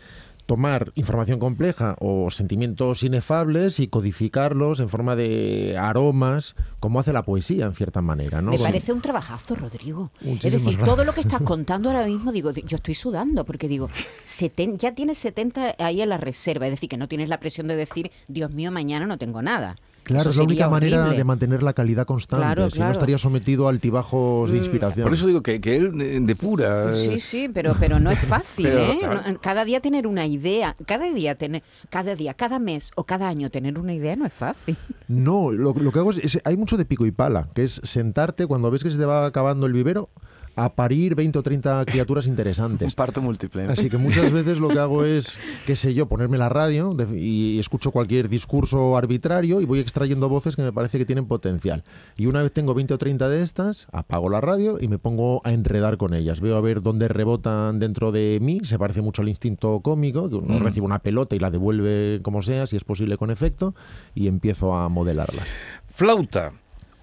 tomar 0.46 0.92
información 0.96 1.40
compleja 1.40 1.96
o 2.00 2.30
sentimientos 2.32 3.04
inefables 3.04 3.80
y 3.80 3.88
codificarlos 3.88 4.80
en 4.80 4.90
forma 4.90 5.16
de 5.16 5.78
aromas, 5.78 6.56
como 6.80 7.00
hace 7.00 7.14
la 7.14 7.24
poesía 7.24 7.66
en 7.66 7.74
cierta 7.74 8.02
manera. 8.02 8.42
¿no? 8.42 8.52
Me 8.52 8.60
parece 8.60 8.92
un 8.94 9.02
trabajazo, 9.02 9.56
Rodrigo. 9.56 10.12
Es 10.22 10.52
decir, 10.52 10.78
todo 10.84 11.04
lo 11.06 11.14
que 11.14 11.22
estás 11.22 11.42
contando 11.42 11.90
ahora 11.90 12.06
mismo, 12.06 12.32
digo, 12.32 12.52
yo 12.52 12.76
estoy 12.76 12.94
sudando, 12.96 13.46
porque 13.46 13.68
digo, 13.68 13.90
seten- 14.26 14.78
ya 14.78 14.94
tienes 14.94 15.18
70 15.18 15.76
ahí 15.80 16.02
en 16.02 16.10
la 16.10 16.18
reserva, 16.18 16.66
es 16.68 16.72
decir, 16.74 16.90
que 16.90 16.98
no 16.98 17.08
tienes 17.08 17.30
la 17.30 17.40
presión 17.40 17.68
de 17.68 17.76
decir, 17.76 18.12
Dios 18.28 18.52
mío, 18.52 18.72
mañana 18.72 19.06
no 19.06 19.18
tengo 19.18 19.42
nada. 19.42 19.78
Claro, 20.04 20.22
Eso 20.22 20.30
es 20.32 20.38
la 20.38 20.44
única 20.44 20.68
manera 20.70 21.10
de 21.10 21.24
mantener 21.24 21.64
la 21.64 21.74
calidad 21.74 22.06
constante. 22.06 22.44
Claro, 22.46 22.70
si 22.70 22.76
claro. 22.78 22.90
no 22.90 22.92
estaría 22.92 23.18
sometido 23.18 23.68
a 23.68 23.70
altibajos 23.70 24.52
de 24.52 24.58
inspiración. 24.58 25.06
Por 25.06 25.14
eso 25.14 25.26
digo 25.28 25.42
que, 25.42 25.62
que 25.62 25.78
él 25.78 26.02
eh, 26.02 26.20
depura. 26.22 26.90
eh, 26.90 26.94
Sí, 26.94 27.20
sí, 27.20 27.50
pero, 27.54 27.76
pero 27.80 28.00
no 28.00 28.12
es 28.12 28.20
fácil, 28.28 28.66
Pero, 28.66 28.80
¿eh? 28.80 28.98
claro. 29.00 29.40
Cada 29.42 29.64
día 29.66 29.80
tener 29.80 30.06
una 30.06 30.26
idea, 30.26 30.76
cada 30.86 31.06
día 31.12 31.36
tener, 31.36 31.64
cada 31.90 32.16
día, 32.16 32.34
cada 32.34 32.60
mes 32.60 32.92
o 32.96 33.06
cada 33.06 33.30
año 33.30 33.50
tener 33.50 33.80
una 33.80 33.94
idea 33.94 34.16
no 34.16 34.26
es 34.26 34.34
fácil. 34.34 34.76
No, 35.08 35.52
lo, 35.52 35.74
lo 35.74 35.92
que 35.92 36.00
hago 36.00 36.12
es, 36.12 36.18
es- 36.18 36.42
Hay 36.46 36.58
mucho 36.58 36.76
de 36.78 36.86
pico 36.86 37.06
y 37.06 37.12
pala, 37.12 37.48
que 37.54 37.64
es 37.64 37.80
sentarte 37.84 38.48
cuando 38.48 38.72
ves 38.72 38.84
que 38.84 38.90
se 38.92 38.98
te 38.98 39.06
va 39.06 39.26
acabando 39.26 39.66
el 39.68 39.74
vivero 39.74 40.10
a 40.56 40.74
parir 40.74 41.16
20 41.16 41.40
o 41.40 41.44
30 41.44 41.86
criaturas 41.86 42.26
Un 42.26 42.32
interesantes. 42.32 42.94
parto 42.96 43.22
múltiple. 43.22 43.66
¿no? 43.66 43.74
Así 43.74 43.90
que 43.90 43.98
muchas 43.98 44.32
veces 44.32 44.60
lo 44.60 44.68
que 44.70 44.80
hago 44.80 45.04
es, 45.06 45.40
qué 45.66 45.76
sé 45.76 45.94
yo, 45.94 46.08
ponerme 46.08 46.38
la 46.38 46.50
radio 46.50 46.96
y 47.16 47.60
escucho 47.60 47.92
cualquier 47.92 48.30
discurso 48.30 48.98
arbitrario 48.98 49.62
y 49.62 49.66
voy 49.66 49.80
extrayendo 49.80 50.30
voces 50.30 50.56
que 50.56 50.62
me 50.62 50.72
parece 50.74 50.98
que 50.98 51.06
tienen 51.06 51.26
potencial. 51.26 51.84
Y 52.18 52.26
una 52.28 52.42
vez 52.42 52.52
tengo 52.52 52.74
20 52.74 52.94
o 52.94 52.98
30 52.98 53.30
de 53.30 53.42
estas, 53.42 53.88
apago 53.92 54.30
la 54.30 54.42
radio 54.42 54.78
y 54.80 54.88
me 54.88 55.00
pongo 55.00 55.42
a 55.44 55.52
enredar 55.54 55.98
con 55.98 56.14
ellas. 56.14 56.40
Veo 56.42 56.56
a 56.58 56.62
ver 56.62 56.82
dónde 56.82 57.08
rebotan 57.08 57.80
dentro 57.80 58.12
de 58.12 58.38
mí. 58.42 58.60
Se 58.64 58.78
parece 58.78 59.02
mucho 59.02 59.22
al 59.22 59.30
instinto 59.30 59.80
cómico, 59.82 60.30
que 60.30 60.36
uno 60.36 60.60
Mm. 60.60 60.64
recibe 60.64 60.86
una 60.86 61.00
pelota 61.00 61.36
y 61.36 61.40
la 61.40 61.50
devuelve 61.52 62.20
como 62.22 62.42
sea, 62.42 62.68
si 62.68 62.76
es 62.76 62.84
posible 62.84 63.18
con 63.18 63.32
efecto, 63.32 63.74
y 64.14 64.28
empiezo 64.28 64.76
a 64.76 64.90
modelarlas. 64.90 65.48
Flauta. 65.90 66.52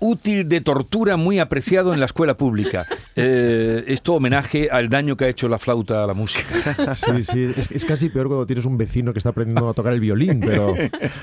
Útil 0.01 0.49
de 0.49 0.61
tortura 0.61 1.17
muy 1.17 1.39
apreciado 1.39 1.93
en 1.93 2.01
la 2.01 2.07
escuela 2.07 2.37
pública. 2.37 2.87
Eh, 3.17 3.85
esto 3.87 4.15
homenaje 4.15 4.69
al 4.71 4.89
daño 4.89 5.17
que 5.17 5.27
ha 5.27 5.29
hecho 5.29 5.49
la 5.49 5.59
flauta 5.59 6.05
a 6.05 6.07
la 6.07 6.15
música. 6.15 6.45
Sí, 6.95 7.23
sí, 7.23 7.53
es, 7.57 7.71
es 7.71 7.85
casi 7.85 8.09
peor 8.09 8.27
cuando 8.29 8.47
tienes 8.47 8.65
un 8.65 8.77
vecino 8.77 9.13
que 9.13 9.19
está 9.19 9.31
aprendiendo 9.31 9.69
a 9.69 9.75
tocar 9.75 9.93
el 9.93 10.01
violín, 10.01 10.41
pero... 10.41 10.75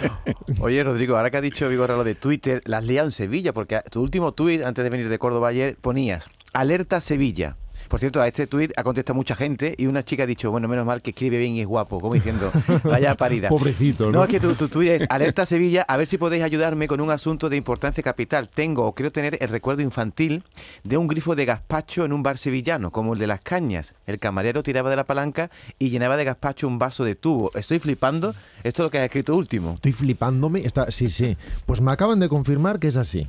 Oye, 0.59 0.83
Rodrigo, 0.83 1.17
ahora 1.17 1.29
que 1.29 1.37
ha 1.37 1.41
dicho 1.41 1.67
Vigorra 1.69 1.95
lo 1.95 2.03
de 2.03 2.15
Twitter, 2.15 2.61
las 2.65 2.79
has 2.79 2.85
liado 2.85 3.07
en 3.07 3.11
Sevilla, 3.11 3.53
porque 3.53 3.81
tu 3.89 4.01
último 4.01 4.33
tuit 4.33 4.63
antes 4.63 4.83
de 4.83 4.89
venir 4.89 5.09
de 5.09 5.19
Córdoba 5.19 5.49
ayer 5.49 5.77
ponías 5.81 6.27
alerta 6.53 7.01
Sevilla. 7.01 7.55
Por 7.87 7.99
cierto, 7.99 8.21
a 8.21 8.27
este 8.27 8.47
tuit 8.47 8.71
ha 8.77 8.83
contestado 8.83 9.15
mucha 9.15 9.35
gente 9.35 9.75
y 9.77 9.85
una 9.85 10.03
chica 10.03 10.23
ha 10.23 10.25
dicho, 10.25 10.51
bueno, 10.51 10.67
menos 10.67 10.85
mal 10.85 11.01
que 11.01 11.11
escribe 11.11 11.37
bien 11.37 11.53
y 11.53 11.61
es 11.61 11.67
guapo, 11.67 11.99
como 11.99 12.13
diciendo, 12.13 12.51
vaya 12.83 13.15
parida. 13.15 13.49
Pobrecito, 13.49 14.05
¿no? 14.05 14.19
No, 14.19 14.23
es 14.23 14.29
que 14.29 14.39
tu, 14.39 14.53
tu 14.55 14.67
tuit 14.67 14.89
es 14.89 15.05
alerta 15.09 15.45
Sevilla, 15.45 15.83
a 15.87 15.97
ver 15.97 16.07
si 16.07 16.17
podéis 16.17 16.43
ayudarme 16.43 16.87
con 16.87 17.01
un 17.01 17.11
asunto 17.11 17.49
de 17.49 17.57
importancia 17.57 18.03
capital. 18.03 18.49
Tengo 18.49 18.85
o 18.85 18.93
creo 18.93 19.11
tener 19.11 19.37
el 19.41 19.49
recuerdo 19.49 19.81
infantil 19.81 20.43
de 20.83 20.97
un 20.97 21.07
grifo 21.07 21.35
de 21.35 21.45
gazpacho 21.45 22.05
en 22.05 22.13
un 22.13 22.23
bar 22.23 22.37
sevillano, 22.37 22.91
como 22.91 23.13
el 23.13 23.19
de 23.19 23.27
las 23.27 23.41
cañas. 23.41 23.93
El 24.05 24.19
camarero 24.19 24.63
tiraba 24.63 24.89
de 24.89 24.95
la 24.95 25.05
palanca 25.05 25.49
y 25.79 25.89
llenaba 25.89 26.17
de 26.17 26.25
gazpacho 26.25 26.67
un 26.67 26.79
vaso 26.79 27.03
de 27.03 27.15
tubo. 27.15 27.51
Estoy 27.55 27.79
flipando. 27.79 28.35
Esto 28.63 28.83
es 28.83 28.85
lo 28.85 28.91
que 28.91 28.99
has 28.99 29.05
escrito 29.05 29.35
último. 29.35 29.73
Estoy 29.75 29.93
flipándome. 29.93 30.61
Está, 30.61 30.91
sí, 30.91 31.09
sí. 31.09 31.37
Pues 31.65 31.81
me 31.81 31.91
acaban 31.91 32.19
de 32.19 32.29
confirmar 32.29 32.79
que 32.79 32.87
es 32.87 32.95
así. 32.95 33.27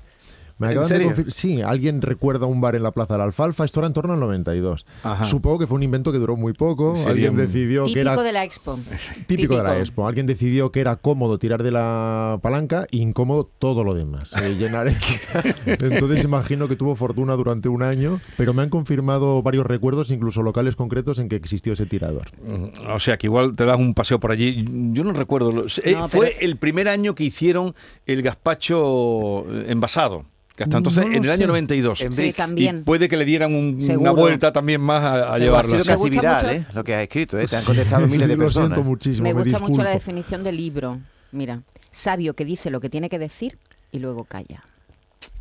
Me 0.59 0.67
¿En 0.67 0.71
acaban 0.73 0.89
de 0.89 0.95
serio? 0.97 1.11
confir- 1.15 1.31
Sí, 1.31 1.63
alguien 1.63 2.03
recuerda 2.03 2.47
un 2.47 2.61
bar 2.61 2.75
en 2.75 2.83
la 2.83 2.91
Plaza 2.91 3.15
de 3.15 3.19
la 3.19 3.25
Alfalfa. 3.25 3.65
Esto 3.65 3.81
era 3.81 3.87
en 3.87 3.93
torno 3.93 4.15
al 4.15 4.21
92. 4.21 4.87
Ajá. 5.05 5.25
Supongo 5.25 5.59
que 5.61 5.67
fue 5.67 5.77
un 5.77 5.83
invento 5.85 6.11
que 6.13 6.19
duró 6.19 6.37
muy 6.37 6.53
poco. 6.53 6.97
Sería 6.97 7.11
alguien 7.13 7.31
un- 7.33 7.37
decidió 7.39 7.85
que 7.85 7.93
Típico 7.93 8.11
era 8.13 8.23
de 8.23 8.33
la 8.33 8.45
Expo. 8.45 8.79
típico, 9.27 9.57
de 9.57 9.63
la. 9.63 9.79
Expo. 9.79 10.07
Alguien 10.07 10.27
decidió 10.27 10.73
que 10.73 10.81
era 10.81 10.97
cómodo 10.97 11.39
tirar 11.39 11.63
de 11.63 11.71
la 11.71 12.39
palanca 12.43 12.87
e 12.91 12.97
incómodo 12.99 13.49
todo 13.59 13.85
lo 13.85 13.95
demás. 13.95 14.33
eh, 14.43 14.57
llenar 14.59 14.89
Entonces 15.67 16.25
imagino 16.25 16.69
que 16.69 16.77
tuvo 16.77 16.95
fortuna 16.97 17.35
durante 17.35 17.69
un 17.69 17.83
año, 17.83 18.21
pero 18.37 18.53
me 18.55 18.63
han 18.63 18.71
confirmado 18.71 19.43
varios 19.43 19.67
recuerdos, 19.67 20.11
incluso 20.11 20.43
locales 20.43 20.77
concretos, 20.77 21.19
en 21.19 21.29
que 21.29 21.37
existió 21.37 21.73
ese 21.73 21.87
tirador. 21.87 22.29
Mm, 22.43 22.91
O 22.95 23.01
sea, 23.01 23.17
que 23.17 23.27
igual 23.27 23.55
te 23.57 23.65
das 23.65 23.79
un 23.79 23.95
paseo 23.95 24.19
por 24.21 24.33
allí. 24.33 24.65
Yo 24.93 25.05
no 25.05 25.13
recuerdo. 25.13 25.53
lo- 25.53 25.67
eh, 25.85 25.93
No, 25.93 26.09
fue 26.09 26.37
el 26.41 26.57
primer 26.57 26.89
año 26.89 27.15
que 27.15 27.25
hicieron 27.25 27.75
el 28.07 28.23
gazpacho 28.23 29.45
eh, 29.53 29.67
envasado. 29.69 30.25
Entonces, 30.65 31.05
No 31.07 31.13
en 31.13 31.25
el 31.25 31.31
año 31.31 31.41
sé. 31.43 31.47
92. 31.47 32.01
En 32.01 32.13
Sí, 32.13 32.33
también. 32.33 32.79
Y 32.81 32.83
puede 32.83 33.09
que 33.09 33.17
le 33.17 33.25
dieran 33.25 33.55
un- 33.55 33.79
una 33.99 34.11
vuelta 34.13 34.53
también 34.53 34.81
más 34.81 35.03
a, 35.05 35.35
a 35.35 35.39
Seguro. 35.39 35.57
Ha 35.59 35.65
sido 35.65 35.85
casi 35.85 36.11
viral, 36.11 36.35
mucho- 36.45 36.51
¿eh? 36.55 36.67
Lo 36.75 36.85
que 36.85 36.95
has 36.95 37.03
escrito, 37.03 37.39
¿eh? 37.39 37.47
Te 37.47 37.57
han 37.57 37.65
contestado 37.65 38.07
miles 38.07 38.29
de 38.29 38.37
lo 38.37 38.45
personas. 38.45 38.69
siento 38.71 38.85
muchísimo. 38.85 39.23
Me 39.25 39.33
gusta 39.33 39.59
mucho 39.59 39.83
la 39.83 39.91
definición 39.91 40.43
del 40.45 40.57
libro. 40.57 40.99
Mira, 41.33 41.63
sabio 41.91 42.35
que 42.35 42.45
dice 42.45 42.71
lo 42.71 42.81
que 42.81 42.89
tiene 42.91 43.09
que 43.09 43.19
decir 43.19 43.59
y 43.93 43.99
luego 43.99 44.25
calla. 44.25 44.63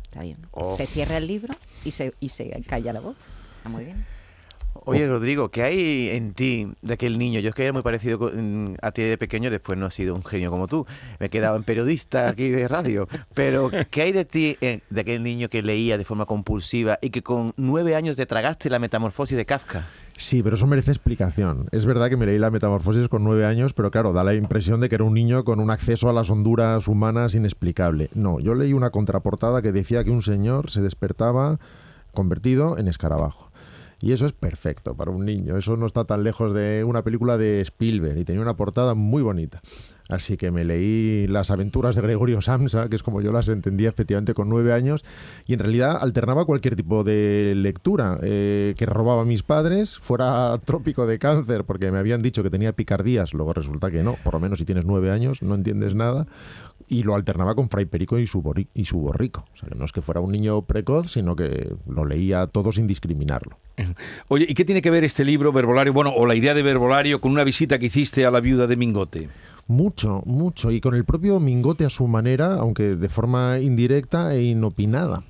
Está 0.04 0.22
bien. 0.22 0.38
Oh. 0.52 0.74
Se 0.76 0.86
cierra 0.86 1.16
el 1.18 1.26
libro 1.26 1.54
y 1.84 1.90
se, 1.90 2.14
y 2.20 2.28
se 2.30 2.62
calla 2.66 2.92
la 2.92 3.00
voz. 3.00 3.16
Está 3.58 3.68
muy 3.68 3.84
bien. 3.84 4.04
Oye, 4.88 5.06
Rodrigo, 5.06 5.50
¿qué 5.50 5.62
hay 5.62 6.08
en 6.10 6.32
ti 6.32 6.66
de 6.82 6.94
aquel 6.94 7.18
niño? 7.18 7.40
Yo 7.40 7.50
es 7.50 7.54
que 7.54 7.62
era 7.64 7.72
muy 7.72 7.82
parecido 7.82 8.18
con- 8.18 8.76
a 8.80 8.90
ti 8.92 9.02
de 9.02 9.18
pequeño, 9.18 9.50
después 9.50 9.78
no 9.78 9.86
he 9.86 9.90
sido 9.90 10.14
un 10.14 10.24
genio 10.24 10.50
como 10.50 10.66
tú. 10.66 10.86
Me 11.20 11.26
he 11.26 11.28
quedado 11.28 11.56
en 11.56 11.62
periodista 11.62 12.28
aquí 12.28 12.48
de 12.48 12.66
radio. 12.68 13.06
Pero, 13.34 13.70
¿qué 13.90 14.02
hay 14.02 14.12
de 14.12 14.24
ti, 14.24 14.56
eh, 14.60 14.80
de 14.88 15.00
aquel 15.00 15.22
niño 15.22 15.48
que 15.48 15.62
leía 15.62 15.98
de 15.98 16.04
forma 16.04 16.24
compulsiva 16.26 16.98
y 17.02 17.10
que 17.10 17.22
con 17.22 17.52
nueve 17.56 17.94
años 17.96 18.16
te 18.16 18.24
tragaste 18.26 18.70
la 18.70 18.78
metamorfosis 18.78 19.36
de 19.36 19.44
Kafka? 19.44 19.86
Sí, 20.16 20.42
pero 20.42 20.56
eso 20.56 20.66
merece 20.66 20.90
explicación. 20.90 21.68
Es 21.70 21.86
verdad 21.86 22.08
que 22.08 22.16
me 22.16 22.26
leí 22.26 22.38
la 22.38 22.50
Metamorfosis 22.50 23.06
con 23.08 23.22
nueve 23.22 23.46
años, 23.46 23.72
pero 23.72 23.92
claro, 23.92 24.12
da 24.12 24.24
la 24.24 24.34
impresión 24.34 24.80
de 24.80 24.88
que 24.88 24.96
era 24.96 25.04
un 25.04 25.14
niño 25.14 25.44
con 25.44 25.60
un 25.60 25.70
acceso 25.70 26.08
a 26.08 26.12
las 26.12 26.28
honduras 26.28 26.88
humanas 26.88 27.36
inexplicable. 27.36 28.10
No, 28.14 28.40
yo 28.40 28.54
leí 28.56 28.72
una 28.72 28.90
contraportada 28.90 29.62
que 29.62 29.70
decía 29.70 30.02
que 30.02 30.10
un 30.10 30.22
señor 30.22 30.70
se 30.70 30.80
despertaba 30.80 31.60
convertido 32.12 32.78
en 32.78 32.88
escarabajo. 32.88 33.47
Y 34.00 34.12
eso 34.12 34.26
es 34.26 34.32
perfecto 34.32 34.96
para 34.96 35.10
un 35.10 35.24
niño. 35.24 35.56
Eso 35.56 35.76
no 35.76 35.86
está 35.86 36.04
tan 36.04 36.22
lejos 36.22 36.54
de 36.54 36.84
una 36.84 37.02
película 37.02 37.36
de 37.36 37.60
Spielberg 37.62 38.18
y 38.18 38.24
tenía 38.24 38.42
una 38.42 38.56
portada 38.56 38.94
muy 38.94 39.22
bonita. 39.22 39.60
Así 40.08 40.38
que 40.38 40.50
me 40.50 40.64
leí 40.64 41.26
las 41.26 41.50
aventuras 41.50 41.94
de 41.94 42.02
Gregorio 42.02 42.40
Samsa, 42.40 42.88
que 42.88 42.96
es 42.96 43.02
como 43.02 43.20
yo 43.20 43.30
las 43.30 43.48
entendía 43.48 43.90
efectivamente 43.90 44.32
con 44.32 44.48
nueve 44.48 44.72
años, 44.72 45.04
y 45.46 45.52
en 45.52 45.58
realidad 45.58 45.98
alternaba 46.00 46.46
cualquier 46.46 46.76
tipo 46.76 47.04
de 47.04 47.52
lectura 47.54 48.18
eh, 48.22 48.74
que 48.78 48.86
robaba 48.86 49.22
a 49.22 49.26
mis 49.26 49.42
padres, 49.42 49.98
fuera 49.98 50.58
trópico 50.64 51.06
de 51.06 51.18
cáncer, 51.18 51.64
porque 51.64 51.90
me 51.92 51.98
habían 51.98 52.22
dicho 52.22 52.42
que 52.42 52.48
tenía 52.48 52.72
picardías, 52.72 53.34
luego 53.34 53.52
resulta 53.52 53.90
que 53.90 54.02
no, 54.02 54.16
por 54.24 54.32
lo 54.32 54.40
menos 54.40 54.60
si 54.60 54.64
tienes 54.64 54.86
nueve 54.86 55.10
años 55.10 55.42
no 55.42 55.54
entiendes 55.54 55.94
nada, 55.94 56.26
y 56.88 57.02
lo 57.02 57.14
alternaba 57.14 57.54
con 57.54 57.68
Fray 57.68 57.84
Perico 57.84 58.18
y 58.18 58.26
su, 58.26 58.40
borrico. 58.40 59.44
O 59.52 59.56
sea, 59.58 59.68
no 59.76 59.84
es 59.84 59.92
que 59.92 60.00
fuera 60.00 60.20
un 60.20 60.32
niño 60.32 60.62
precoz, 60.62 61.12
sino 61.12 61.36
que 61.36 61.76
lo 61.86 62.06
leía 62.06 62.46
todo 62.46 62.72
sin 62.72 62.86
discriminarlo. 62.86 63.58
Oye, 64.28 64.46
¿y 64.48 64.54
qué 64.54 64.64
tiene 64.64 64.82
que 64.82 64.90
ver 64.90 65.04
este 65.04 65.24
libro, 65.24 65.52
Verbolario, 65.52 65.92
bueno, 65.92 66.12
o 66.14 66.26
la 66.26 66.34
idea 66.34 66.54
de 66.54 66.62
Verbolario, 66.62 67.20
con 67.20 67.32
una 67.32 67.44
visita 67.44 67.78
que 67.78 67.86
hiciste 67.86 68.26
a 68.26 68.30
la 68.30 68.40
viuda 68.40 68.66
de 68.66 68.76
Mingote? 68.76 69.28
Mucho, 69.66 70.22
mucho. 70.24 70.70
Y 70.70 70.80
con 70.80 70.94
el 70.94 71.04
propio 71.04 71.40
Mingote 71.40 71.84
a 71.84 71.90
su 71.90 72.06
manera, 72.06 72.54
aunque 72.54 72.96
de 72.96 73.08
forma 73.08 73.58
indirecta 73.58 74.34
e 74.34 74.42
inopinada. 74.42 75.24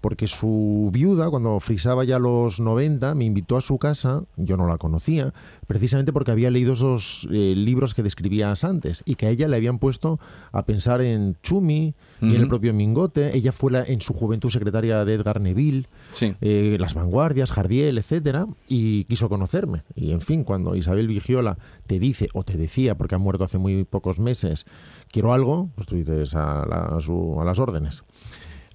Porque 0.00 0.28
su 0.28 0.90
viuda, 0.92 1.30
cuando 1.30 1.58
frisaba 1.60 2.04
ya 2.04 2.18
los 2.18 2.60
90, 2.60 3.14
me 3.14 3.24
invitó 3.24 3.56
a 3.56 3.60
su 3.60 3.78
casa, 3.78 4.22
yo 4.36 4.56
no 4.56 4.66
la 4.68 4.78
conocía, 4.78 5.32
precisamente 5.66 6.12
porque 6.12 6.30
había 6.30 6.50
leído 6.50 6.74
esos 6.74 7.26
eh, 7.32 7.54
libros 7.56 7.94
que 7.94 8.02
describías 8.02 8.64
antes 8.64 9.02
y 9.06 9.14
que 9.16 9.26
a 9.26 9.30
ella 9.30 9.48
le 9.48 9.56
habían 9.56 9.78
puesto 9.78 10.20
a 10.52 10.64
pensar 10.64 11.00
en 11.00 11.36
Chumi 11.42 11.94
y 12.20 12.34
en 12.34 12.40
el 12.42 12.48
propio 12.48 12.72
Mingote. 12.72 13.36
Ella 13.36 13.52
fue 13.52 13.72
la- 13.72 13.84
en 13.84 14.00
su 14.00 14.12
juventud 14.14 14.50
secretaria 14.50 15.04
de 15.04 15.14
Edgar 15.14 15.40
Neville 15.40 15.86
Sí. 16.12 16.34
eh, 16.40 16.76
Las 16.80 16.94
Vanguardias, 16.94 17.50
Jardiel, 17.50 17.98
etcétera, 17.98 18.46
y 18.68 19.04
quiso 19.04 19.28
conocerme. 19.28 19.82
Y 19.94 20.12
en 20.12 20.20
fin, 20.20 20.44
cuando 20.44 20.76
Isabel 20.76 21.08
Vigiola 21.08 21.58
te 21.86 21.98
dice, 21.98 22.28
o 22.32 22.42
te 22.42 22.56
decía, 22.56 22.96
porque 22.96 23.14
ha 23.14 23.18
muerto 23.18 23.44
hace 23.44 23.58
muy 23.58 23.84
pocos 23.84 24.18
meses, 24.18 24.66
quiero 25.10 25.32
algo, 25.32 25.70
pues 25.74 25.86
tú 25.86 25.96
dices 25.96 26.34
a, 26.34 26.64
la- 26.68 26.96
a 26.96 27.00
su- 27.00 27.36
a 27.40 27.44
las 27.44 27.58
órdenes. 27.58 28.02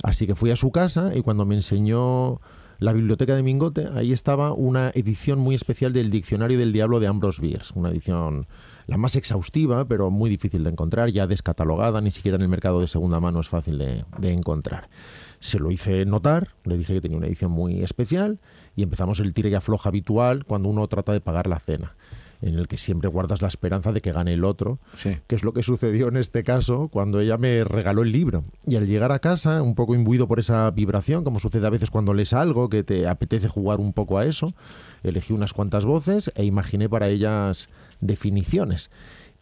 Así 0.04 0.28
que 0.28 0.36
fui 0.36 0.52
a 0.52 0.56
su 0.56 0.72
casa 0.72 1.12
y 1.16 1.22
cuando 1.22 1.46
me 1.46 1.56
enseñó 1.56 2.40
la 2.80 2.94
biblioteca 2.94 3.36
de 3.36 3.44
Mingote, 3.44 3.88
ahí 3.94 4.12
estaba 4.12 4.54
una 4.54 4.90
edición 4.96 5.38
muy 5.38 5.54
especial 5.54 5.94
del 5.94 6.10
Diccionario 6.10 6.58
del 6.58 6.74
Diablo 6.74 7.00
de 7.00 7.08
Ambrose 7.08 7.40
Bierce, 7.40 7.74
una 7.76 7.90
edición 7.90 8.48
la 8.88 8.98
más 8.98 9.16
exhaustiva, 9.16 9.86
pero 9.86 10.10
muy 10.10 10.30
difícil 10.30 10.64
de 10.64 10.72
encontrar, 10.72 11.12
ya 11.12 11.28
descatalogada, 11.28 12.02
ni 12.02 12.10
siquiera 12.10 12.38
en 12.38 12.42
el 12.42 12.48
mercado 12.48 12.82
de 12.82 12.88
segunda 12.88 13.20
mano 13.20 13.40
es 13.40 13.50
fácil 13.50 13.78
de, 13.78 14.04
de 14.18 14.34
encontrar. 14.34 14.90
Se 15.40 15.60
lo 15.60 15.70
hice 15.72 16.06
notar, 16.06 16.50
le 16.66 16.78
dije 16.78 16.96
que 16.96 17.02
tenía 17.02 17.18
una 17.18 17.28
edición 17.28 17.52
muy 17.52 17.84
especial 17.84 18.40
y 18.76 18.84
empezamos 18.84 19.20
el 19.20 19.34
tire 19.34 19.50
y 19.50 19.54
afloja 19.54 19.90
habitual 19.90 20.44
cuando 20.46 20.68
uno 20.68 20.88
trata 20.88 21.14
de 21.14 21.22
pagar 21.22 21.46
la 21.46 21.60
cena, 21.60 21.96
en 22.42 22.58
el 22.58 22.68
que 22.68 22.78
siempre 22.78 23.08
guardas 23.10 23.42
la 23.42 23.48
esperanza 23.48 23.92
de 23.92 24.02
que 24.02 24.12
gane 24.12 24.34
el 24.34 24.44
otro, 24.44 24.80
Sí. 24.94 25.18
que 25.28 25.36
es 25.36 25.44
lo 25.44 25.54
que 25.54 25.62
sucedió 25.64 26.08
en 26.08 26.18
este 26.18 26.44
caso 26.44 26.88
cuando 26.88 27.20
ella 27.20 27.38
me 27.38 27.64
regaló 27.64 28.02
el 28.02 28.12
libro. 28.12 28.44
Y 28.66 28.76
al 28.78 28.88
llegar 28.88 29.12
a 29.12 29.20
casa, 29.20 29.62
un 29.62 29.76
poco 29.76 29.94
imbuido 29.96 30.28
por 30.28 30.40
esa 30.40 30.70
vibración, 30.72 31.24
como 31.24 31.40
sucede 31.40 31.68
a 31.68 31.70
veces 31.70 31.92
cuando 31.92 32.14
lees 32.14 32.34
algo 32.34 32.70
que 32.70 32.84
te 32.84 33.08
apetece 33.08 33.48
jugar 33.48 33.80
un 33.80 33.94
poco 33.94 34.18
a 34.18 34.26
eso, 34.26 34.54
elegí 35.04 35.34
unas 35.34 35.54
cuantas 35.54 35.86
voces 35.86 36.32
e 36.36 36.44
imaginé 36.44 36.90
para 36.90 37.08
ellas 37.10 37.70
definiciones. 38.00 38.90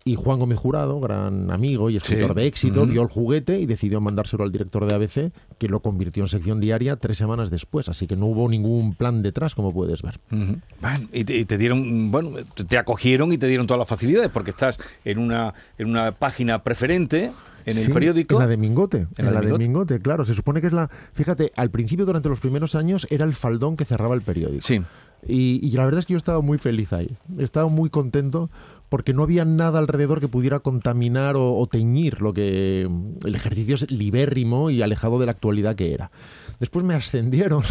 Y 0.09 0.15
Juan 0.15 0.39
Gómez 0.39 0.57
Jurado, 0.57 0.99
gran 0.99 1.51
amigo 1.51 1.89
y 1.91 1.97
escritor 1.97 2.29
Sí. 2.29 2.35
de 2.35 2.45
éxito, 2.47 2.81
Ujú. 2.81 2.91
vio 2.91 3.01
el 3.03 3.09
juguete 3.09 3.59
y 3.59 3.65
decidió 3.67 4.01
mandárselo 4.01 4.43
al 4.43 4.51
director 4.51 4.85
de 4.87 4.95
ABC, 4.95 5.31
que 5.59 5.67
lo 5.67 5.81
convirtió 5.81 6.23
en 6.23 6.29
sección 6.29 6.59
diaria 6.59 6.95
tres 6.95 7.17
semanas 7.17 7.51
después. 7.51 7.89
Así 7.89 8.07
que 8.07 8.15
no 8.15 8.25
hubo 8.25 8.49
ningún 8.49 8.95
plan 8.95 9.21
detrás, 9.21 9.53
como 9.53 9.71
puedes 9.71 10.01
ver. 10.01 10.19
Ujú. 10.31 10.57
Bueno, 10.81 11.07
y, 11.13 11.23
te, 11.25 11.37
y 11.37 11.45
te 11.45 11.57
dieron, 11.57 12.09
bueno, 12.11 12.31
te- 12.67 12.77
acogieron 12.77 13.31
y 13.33 13.37
te 13.37 13.45
dieron 13.47 13.67
todas 13.67 13.79
las 13.79 13.87
facilidades 13.87 14.29
porque 14.29 14.49
estás 14.49 14.79
en 15.05 15.19
una, 15.19 15.53
en 15.77 15.89
una 15.89 16.11
página 16.11 16.63
preferente 16.63 17.25
en 17.65 17.77
el 17.77 17.83
Sí, 17.85 17.91
periódico. 17.91 18.35
En 18.35 18.39
la 18.41 18.47
de 18.47 18.57
Mingote. 18.57 19.07
En, 19.17 19.25
la 19.25 19.31
la, 19.31 19.41
de 19.41 19.45
de 19.47 19.51
Mingote. 19.51 19.63
Mingote, 19.67 19.99
claro. 19.99 20.25
Se 20.25 20.33
supone 20.33 20.59
que 20.61 20.67
es 20.67 20.73
la. 20.73 20.89
Fíjate, 21.13 21.51
al 21.55 21.69
principio, 21.69 22.05
durante 22.05 22.29
los 22.29 22.39
primeros 22.39 22.73
años, 22.73 23.05
era 23.11 23.25
el 23.25 23.33
faldón 23.35 23.77
que 23.77 23.85
cerraba 23.85 24.15
el 24.15 24.21
periódico. 24.21 24.61
Sí. 24.65 24.81
Y, 25.27 25.59
y 25.61 25.71
la 25.71 25.83
verdad 25.85 25.99
es 25.99 26.05
que 26.05 26.13
yo 26.13 26.17
estaba 26.17 26.41
muy 26.41 26.57
feliz 26.57 26.93
ahí. 26.93 27.09
Estaba 27.37 27.67
muy 27.67 27.89
contento 27.89 28.49
porque 28.89 29.13
no 29.13 29.23
había 29.23 29.45
nada 29.45 29.79
alrededor 29.79 30.19
que 30.19 30.27
pudiera 30.27 30.59
contaminar 30.59 31.35
o, 31.35 31.57
o 31.57 31.67
teñir 31.67 32.21
lo 32.21 32.33
que 32.33 32.81
el 33.25 33.35
ejercicio 33.35 33.75
es 33.75 33.89
libérrimo 33.91 34.69
y 34.69 34.81
alejado 34.81 35.19
de 35.19 35.27
la 35.27 35.31
actualidad 35.31 35.75
que 35.75 35.93
era. 35.93 36.11
Después 36.59 36.83
me 36.83 36.93
ascendieron, 36.93 37.63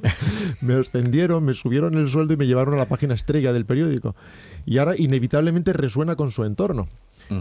me 0.62 0.74
ascendieron, 0.74 1.44
me 1.44 1.52
subieron 1.52 1.98
el 1.98 2.08
sueldo 2.08 2.32
y 2.32 2.36
me 2.36 2.46
llevaron 2.46 2.74
a 2.74 2.78
la 2.78 2.88
página 2.88 3.14
estrella 3.14 3.52
del 3.52 3.66
periódico. 3.66 4.16
Y 4.64 4.78
ahora 4.78 4.94
inevitablemente 4.96 5.72
resuena 5.72 6.16
con 6.16 6.30
su 6.30 6.44
entorno. 6.44 6.88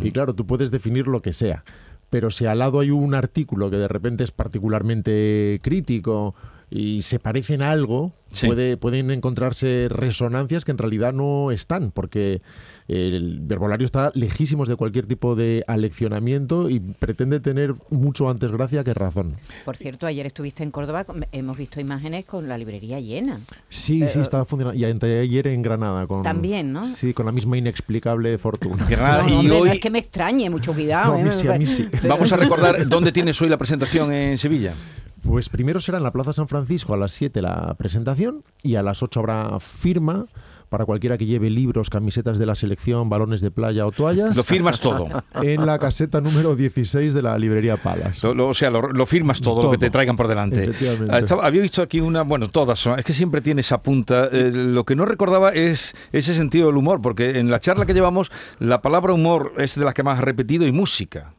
Y 0.02 0.12
claro, 0.12 0.34
tú 0.34 0.46
puedes 0.46 0.72
definir 0.72 1.08
lo 1.08 1.22
que 1.22 1.34
sea. 1.34 1.66
Pero 2.10 2.32
si 2.32 2.46
al 2.46 2.60
lado 2.60 2.80
hay 2.80 2.92
un 2.92 3.14
artículo 3.14 3.70
que 3.70 3.78
de 3.78 3.88
repente 3.88 4.24
es 4.24 4.32
particularmente 4.32 5.60
crítico 5.62 6.34
y 6.72 7.02
se 7.04 7.20
parecen 7.20 7.62
a 7.62 7.72
algo, 7.72 8.14
Sí. 8.32 8.48
puede, 8.48 8.78
pueden 8.78 9.12
encontrarse 9.12 9.88
resonancias 9.90 10.64
que 10.64 10.72
en 10.72 10.78
realidad 10.78 11.12
no 11.12 11.52
están, 11.52 11.92
porque 11.92 12.42
el 12.88 13.40
verbolario 13.42 13.86
está 13.86 14.12
lejísimos 14.16 14.70
de 14.70 14.78
cualquier 14.78 15.06
tipo 15.06 15.36
de 15.36 15.64
aleccionamiento 15.68 16.70
y 16.70 16.80
pretende 16.80 17.42
tener 17.42 17.76
mucho 17.90 18.30
antes 18.30 18.52
gracia 18.52 18.84
que 18.86 18.94
razón. 18.94 19.34
Por 19.66 19.76
cierto, 19.76 20.06
ayer 20.08 20.26
estuviste 20.26 20.64
en 20.64 20.72
Córdoba, 20.72 21.06
hemos 21.34 21.58
visto 21.58 21.82
imágenes 21.82 22.26
con 22.26 22.48
la 22.48 22.58
librería 22.58 23.00
llena. 23.02 23.42
Sí, 23.70 24.08
sí, 24.10 24.20
Eh, 24.20 24.22
estaba 24.22 24.46
funcionando. 24.46 24.80
Y 24.80 24.86
ayer 24.86 25.48
en 25.48 25.62
Granada. 25.62 26.08
Con, 26.08 26.24
También, 26.24 26.72
¿no? 26.72 26.86
Sí, 26.88 27.14
con 27.14 27.26
la 27.26 27.32
misma 27.34 27.58
inexplicable 27.58 28.38
fortuna. 28.38 28.86
Granada, 28.90 29.24
No, 29.24 29.30
y 29.30 29.34
hombre, 29.36 29.48
no 29.58 29.60
hoy 29.64 29.70
es 29.70 29.80
que 29.80 29.90
me 29.90 30.00
extrañe, 30.00 30.50
mucho 30.50 30.74
cuidado. 30.74 31.14
No, 31.14 31.18
a 31.18 31.22
¿eh? 31.22 31.24
mí 31.26 31.32
sí, 31.32 31.48
a 31.48 31.58
mí 31.58 31.66
sí. 31.66 31.88
vamos 32.08 32.32
a 32.32 32.38
recordar 32.38 32.88
dónde 32.88 33.12
tienes 33.12 33.42
hoy 33.42 33.50
la 33.50 33.58
presentación 33.58 34.12
en 34.14 34.38
Sevilla. 34.38 34.74
Pues 35.22 35.50
primero 35.50 35.80
será 35.80 35.98
en 36.00 36.04
la 36.04 36.12
Plaza 36.12 36.34
San 36.34 36.48
Francisco 36.48 36.94
a 36.94 36.98
las 36.98 37.12
7 37.14 37.42
la 37.42 37.76
presentación 37.76 38.44
y 38.64 38.76
a 38.76 38.84
las 38.84 39.04
8 39.04 39.20
habrá 39.20 39.60
firma 39.60 40.26
para 40.70 40.86
cualquiera 40.86 41.18
que 41.18 41.26
lleve 41.26 41.50
libros, 41.50 41.90
camisetas 41.90 42.40
de 42.40 42.46
la 42.46 42.56
selección, 42.56 43.10
balones 43.10 43.42
de 43.42 43.52
playa 43.52 43.86
o 43.86 43.92
toallas. 43.92 44.38
Lo 44.38 44.44
firmas 44.46 44.80
todo. 44.80 45.08
en 45.44 45.66
la 45.66 45.78
caseta 45.80 46.22
número 46.22 46.56
16 46.56 47.14
de 47.14 47.22
la 47.22 47.38
librería 47.38 47.76
Palas. 47.76 48.24
Lo- 48.24 48.34
lo- 48.34 48.48
o 48.48 48.54
sea, 48.54 48.70
lo, 48.72 48.88
lo 48.90 49.06
firmas 49.06 49.42
todo, 49.42 49.62
lo 49.64 49.72
que 49.72 49.78
te 49.78 49.90
traigan 49.90 50.16
por 50.16 50.30
delante. 50.30 50.64
Efectivamente. 50.64 51.14
Ah, 51.14 51.20
estaba- 51.20 51.46
había 51.46 51.62
visto 51.62 51.82
aquí 51.82 52.00
una, 52.00 52.22
bueno, 52.24 52.48
todas 52.48 52.80
son, 52.80 52.98
es 52.98 53.04
que 53.04 53.12
siempre 53.14 53.42
tiene 53.42 53.62
esa 53.62 53.82
punta. 53.84 54.30
Eh, 54.32 54.50
lo 54.54 54.86
que 54.86 54.96
no 54.96 55.06
recordaba 55.06 55.50
es 55.50 55.94
ese 56.14 56.34
sentido 56.34 56.68
del 56.68 56.78
humor, 56.78 57.02
porque 57.02 57.38
en 57.40 57.52
la 57.52 57.60
charla 57.60 57.86
que 57.86 57.94
llevamos, 57.94 58.32
la 58.60 58.82
palabra 58.82 59.12
humor 59.14 59.54
es 59.58 59.76
de 59.76 59.84
las 59.84 59.94
que 59.94 60.04
más 60.04 60.20
has 60.20 60.24
repetido 60.24 60.66
y 60.66 60.72
música. 60.72 61.34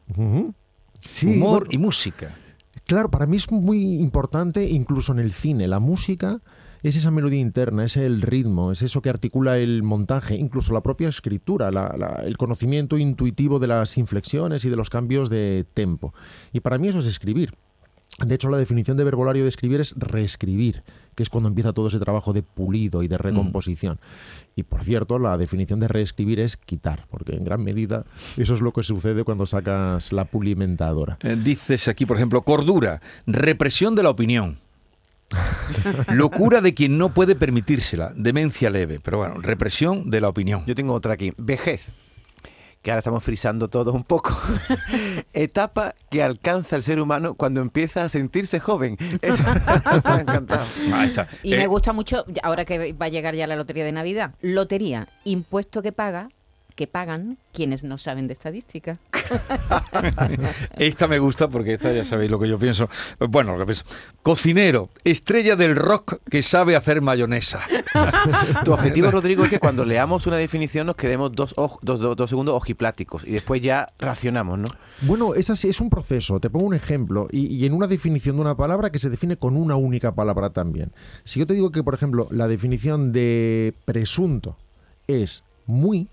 Sí, 1.01 1.25
humor 1.37 1.61
bueno, 1.61 1.67
y 1.71 1.77
música. 1.79 2.35
Claro, 2.85 3.09
para 3.09 3.27
mí 3.27 3.37
es 3.37 3.49
muy 3.51 3.95
importante, 3.95 4.69
incluso 4.69 5.13
en 5.13 5.19
el 5.19 5.31
cine, 5.31 5.67
la 5.67 5.79
música 5.79 6.41
es 6.81 6.97
esa 6.97 7.11
melodía 7.11 7.39
interna, 7.39 7.85
es 7.85 7.95
el 7.95 8.21
ritmo, 8.21 8.71
es 8.71 8.81
eso 8.81 9.01
que 9.01 9.09
articula 9.09 9.57
el 9.57 9.83
montaje, 9.83 10.35
incluso 10.35 10.73
la 10.73 10.81
propia 10.81 11.07
escritura, 11.07 11.69
el 12.25 12.35
conocimiento 12.35 12.97
intuitivo 12.97 13.59
de 13.59 13.67
las 13.67 13.97
inflexiones 13.97 14.65
y 14.65 14.69
de 14.69 14.75
los 14.75 14.89
cambios 14.89 15.29
de 15.29 15.65
tempo. 15.73 16.13
Y 16.51 16.59
para 16.59 16.77
mí 16.77 16.89
eso 16.89 16.99
es 16.99 17.05
escribir. 17.05 17.53
De 18.19 18.35
hecho, 18.35 18.49
la 18.49 18.57
definición 18.57 18.97
de 18.97 19.05
verbolario 19.05 19.43
de 19.43 19.49
escribir 19.49 19.79
es 19.79 19.95
reescribir, 19.97 20.83
que 21.15 21.23
es 21.23 21.29
cuando 21.29 21.49
empieza 21.49 21.73
todo 21.73 21.87
ese 21.87 21.99
trabajo 21.99 22.33
de 22.33 22.43
pulido 22.43 23.03
y 23.03 23.07
de 23.07 23.17
recomposición. 23.17 23.99
Y 24.55 24.63
por 24.63 24.83
cierto, 24.83 25.19
la 25.19 25.37
definición 25.37 25.79
de 25.79 25.87
reescribir 25.87 26.39
es 26.39 26.57
quitar, 26.57 27.05
porque 27.09 27.35
en 27.35 27.43
gran 27.43 27.63
medida 27.63 28.03
eso 28.37 28.53
es 28.53 28.61
lo 28.61 28.71
que 28.71 28.83
sucede 28.83 29.23
cuando 29.23 29.45
sacas 29.45 30.11
la 30.11 30.25
pulimentadora. 30.25 31.17
Eh, 31.21 31.35
dices 31.41 31.87
aquí, 31.87 32.05
por 32.05 32.17
ejemplo, 32.17 32.41
cordura, 32.41 33.01
represión 33.25 33.95
de 33.95 34.03
la 34.03 34.09
opinión. 34.09 34.59
Locura 36.09 36.61
de 36.61 36.73
quien 36.73 36.97
no 36.97 37.09
puede 37.09 37.35
permitírsela, 37.35 38.13
demencia 38.15 38.69
leve, 38.69 38.99
pero 39.03 39.17
bueno, 39.17 39.35
represión 39.41 40.09
de 40.11 40.21
la 40.21 40.29
opinión. 40.29 40.63
Yo 40.67 40.75
tengo 40.75 40.93
otra 40.93 41.13
aquí. 41.13 41.33
Vejez. 41.37 41.95
Que 42.83 42.91
ahora 42.91 42.99
estamos 42.99 43.23
frisando 43.23 43.69
todo 43.69 43.93
un 43.93 44.03
poco. 44.03 44.37
Etapa 45.33 45.95
que 46.11 46.21
alcanza 46.21 46.75
el 46.75 46.83
ser 46.83 46.99
humano 46.99 47.33
cuando 47.33 47.61
empieza 47.61 48.03
a 48.03 48.09
sentirse 48.09 48.59
joven. 48.59 48.97
me 49.21 49.29
ha 50.03 50.19
encantado. 50.19 50.65
Ahí 50.93 51.07
está. 51.07 51.27
Y 51.43 51.53
Eh, 51.53 51.57
me 51.57 51.67
gusta 51.67 51.93
mucho, 51.93 52.25
ahora 52.43 52.65
que 52.65 52.91
va 52.91 53.05
a 53.05 53.09
llegar 53.09 53.35
ya 53.35 53.47
la 53.47 53.55
lotería 53.55 53.85
de 53.85 53.93
Navidad, 53.93 54.35
lotería, 54.41 55.07
impuesto 55.23 55.81
que 55.81 55.93
paga, 55.93 56.27
que 56.75 56.87
pagan 56.87 57.37
quienes 57.53 57.83
no 57.83 57.97
saben 57.97 58.27
de 58.27 58.33
estadística. 58.33 58.93
Esta 60.77 61.07
me 61.07 61.19
gusta 61.19 61.47
porque 61.47 61.73
esta 61.73 61.91
ya 61.93 62.05
sabéis 62.05 62.31
lo 62.31 62.39
que 62.39 62.47
yo 62.47 62.57
pienso. 62.57 62.89
Bueno, 63.19 63.53
lo 63.53 63.59
que 63.59 63.65
pienso. 63.65 63.85
Cocinero, 64.21 64.89
estrella 65.03 65.55
del 65.55 65.75
rock 65.75 66.17
que 66.29 66.41
sabe 66.43 66.75
hacer 66.75 67.01
mayonesa. 67.01 67.59
Tu 68.65 68.71
objetivo, 68.73 69.11
Rodrigo, 69.11 69.43
es 69.43 69.49
que 69.49 69.59
cuando 69.59 69.85
leamos 69.85 70.25
una 70.27 70.37
definición 70.37 70.87
nos 70.87 70.95
quedemos 70.95 71.31
dos, 71.33 71.53
dos, 71.55 71.99
dos- 71.99 72.15
dos 72.15 72.29
segundos 72.29 72.55
ojipláticos 72.55 73.25
y 73.27 73.31
después 73.31 73.61
ya 73.61 73.87
racionamos, 73.99 74.59
¿no? 74.59 74.67
Bueno, 75.01 75.35
es 75.35 75.49
así, 75.49 75.69
es 75.69 75.79
un 75.81 75.89
proceso. 75.89 76.39
Te 76.39 76.49
pongo 76.49 76.65
un 76.65 76.73
ejemplo 76.73 77.27
y, 77.31 77.47
y 77.55 77.65
en 77.65 77.73
una 77.73 77.87
definición 77.87 78.35
de 78.37 78.41
una 78.41 78.55
palabra 78.55 78.89
que 78.91 78.99
se 78.99 79.09
define 79.09 79.37
con 79.37 79.57
una 79.57 79.75
única 79.75 80.13
palabra 80.13 80.49
también. 80.51 80.91
Si 81.23 81.39
yo 81.39 81.47
te 81.47 81.53
digo 81.53 81.71
que, 81.71 81.83
por 81.83 81.93
ejemplo, 81.93 82.27
la 82.31 82.47
definición 82.47 83.11
de 83.11 83.73
presunto 83.85 84.57
es 85.07 85.43
muy, 85.65 86.07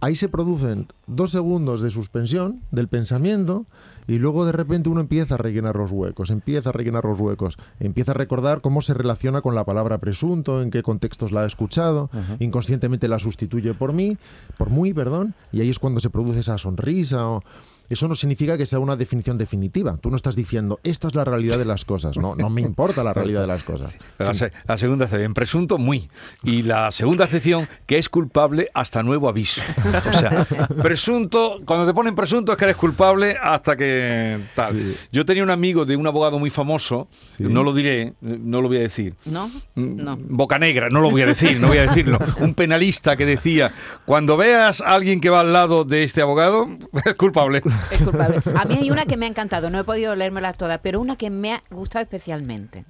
ahí 0.00 0.16
se 0.16 0.28
producen 0.28 0.88
dos 1.06 1.30
segundos 1.30 1.80
de 1.80 1.90
suspensión 1.90 2.60
del 2.70 2.88
pensamiento 2.88 3.66
y 4.06 4.18
luego 4.18 4.46
de 4.46 4.52
repente 4.52 4.88
uno 4.88 5.00
empieza 5.00 5.34
a 5.34 5.38
rellenar 5.38 5.76
los 5.76 5.90
huecos, 5.90 6.30
empieza 6.30 6.68
a 6.68 6.72
rellenar 6.72 7.04
los 7.04 7.18
huecos, 7.18 7.56
empieza 7.80 8.12
a 8.12 8.14
recordar 8.14 8.60
cómo 8.60 8.80
se 8.80 8.94
relaciona 8.94 9.40
con 9.40 9.54
la 9.54 9.64
palabra 9.64 9.98
presunto, 9.98 10.62
en 10.62 10.70
qué 10.70 10.82
contextos 10.82 11.32
la 11.32 11.42
ha 11.42 11.46
escuchado, 11.46 12.10
inconscientemente 12.38 13.08
la 13.08 13.18
sustituye 13.18 13.74
por 13.74 13.92
mí, 13.92 14.16
por 14.58 14.70
muy, 14.70 14.94
perdón, 14.94 15.34
y 15.52 15.60
ahí 15.60 15.70
es 15.70 15.78
cuando 15.78 16.00
se 16.00 16.10
produce 16.10 16.40
esa 16.40 16.58
sonrisa 16.58 17.28
o... 17.28 17.42
Eso 17.88 18.08
no 18.08 18.14
significa 18.14 18.56
que 18.58 18.66
sea 18.66 18.78
una 18.78 18.96
definición 18.96 19.38
definitiva. 19.38 19.96
Tú 19.96 20.10
no 20.10 20.16
estás 20.16 20.36
diciendo, 20.36 20.78
esta 20.82 21.08
es 21.08 21.14
la 21.14 21.24
realidad 21.24 21.58
de 21.58 21.64
las 21.64 21.84
cosas. 21.84 22.16
No, 22.16 22.34
no 22.34 22.50
me 22.50 22.60
importa 22.60 23.02
la 23.04 23.12
realidad 23.14 23.42
de 23.42 23.46
las 23.48 23.62
cosas. 23.62 23.96
La, 24.18 24.34
se- 24.34 24.52
la 24.66 24.76
segunda 24.78 25.04
acepción, 25.06 25.34
presunto 25.34 25.78
muy. 25.78 26.08
Y 26.42 26.62
la 26.62 26.90
segunda 26.92 27.24
acepción, 27.24 27.68
que 27.86 27.98
es 27.98 28.08
culpable 28.08 28.68
hasta 28.74 29.02
nuevo 29.02 29.28
aviso. 29.28 29.60
O 30.08 30.12
sea, 30.12 30.46
presunto, 30.82 31.60
cuando 31.64 31.86
te 31.86 31.92
ponen 31.94 32.14
presunto 32.14 32.52
es 32.52 32.58
que 32.58 32.64
eres 32.64 32.76
culpable 32.76 33.36
hasta 33.42 33.76
que 33.76 34.38
tal. 34.54 34.74
Sí. 34.80 34.96
Yo 35.12 35.24
tenía 35.24 35.42
un 35.42 35.50
amigo 35.50 35.84
de 35.84 35.96
un 35.96 36.06
abogado 36.06 36.38
muy 36.38 36.50
famoso, 36.50 37.08
Sí. 37.36 37.44
no 37.44 37.62
lo 37.62 37.74
diré, 37.74 38.14
no 38.20 38.62
lo 38.62 38.68
voy 38.68 38.78
a 38.78 38.80
decir. 38.80 39.14
¿No? 39.24 39.48
Mm, 39.74 39.96
No. 39.96 40.16
Boca 40.20 40.58
negra, 40.58 40.86
no 40.90 41.00
lo 41.00 41.10
voy 41.10 41.22
a 41.22 41.26
decir, 41.26 41.58
no 41.60 41.68
voy 41.68 41.78
a 41.78 41.86
decirlo. 41.86 42.18
Un 42.40 42.54
penalista 42.54 43.16
que 43.16 43.26
decía, 43.26 43.72
cuando 44.04 44.36
veas 44.36 44.80
a 44.80 44.94
alguien 44.94 45.20
que 45.20 45.30
va 45.30 45.40
al 45.40 45.52
lado 45.52 45.84
de 45.84 46.02
este 46.04 46.22
abogado, 46.22 46.68
es 47.04 47.14
culpable. 47.14 47.62
Es 47.90 48.02
culpable. 48.02 48.40
A 48.54 48.64
mí 48.64 48.74
hay 48.74 48.90
una 48.90 49.06
que 49.06 49.16
me 49.16 49.26
ha 49.26 49.28
encantado, 49.28 49.70
no 49.70 49.78
he 49.78 49.84
podido 49.84 50.14
leérmelas 50.16 50.56
todas, 50.58 50.80
pero 50.82 51.00
una 51.00 51.16
que 51.16 51.30
me 51.30 51.54
ha 51.54 51.62
gustado 51.70 52.02
especialmente. 52.02 52.84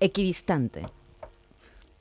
Equidistante. 0.00 0.86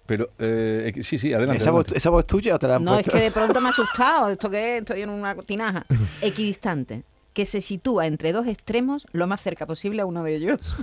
Pero, 0.06 0.32
eh, 0.40 0.92
sí, 1.04 1.20
sí, 1.20 1.34
adelante. 1.34 1.62
¿Esa 1.62 1.70
voz. 1.70 1.92
¿Esa 1.92 2.10
voz 2.10 2.26
tuya 2.26 2.56
o 2.56 2.60
te 2.60 2.68
la 2.68 2.78
han 2.78 2.84
No, 2.84 2.98
es 2.98 3.08
que 3.08 3.20
de 3.20 3.32
pronto 3.32 3.62
me 3.62 3.68
ha 3.68 3.70
asustado. 3.78 4.30
¿Esto 4.30 4.50
qué 4.50 4.78
es? 4.78 4.80
Estoy 4.80 5.02
en 5.02 5.10
una 5.10 5.36
tinaja. 5.36 5.86
Equidistante. 6.22 7.04
Que 7.32 7.46
se 7.46 7.62
sitúa 7.62 8.08
entre 8.08 8.32
dos 8.34 8.48
extremos 8.48 9.06
lo 9.12 9.28
más 9.28 9.40
cerca 9.40 9.68
posible 9.68 10.02
a 10.02 10.08
uno 10.08 10.24
de 10.24 10.36
ellos. 10.36 10.76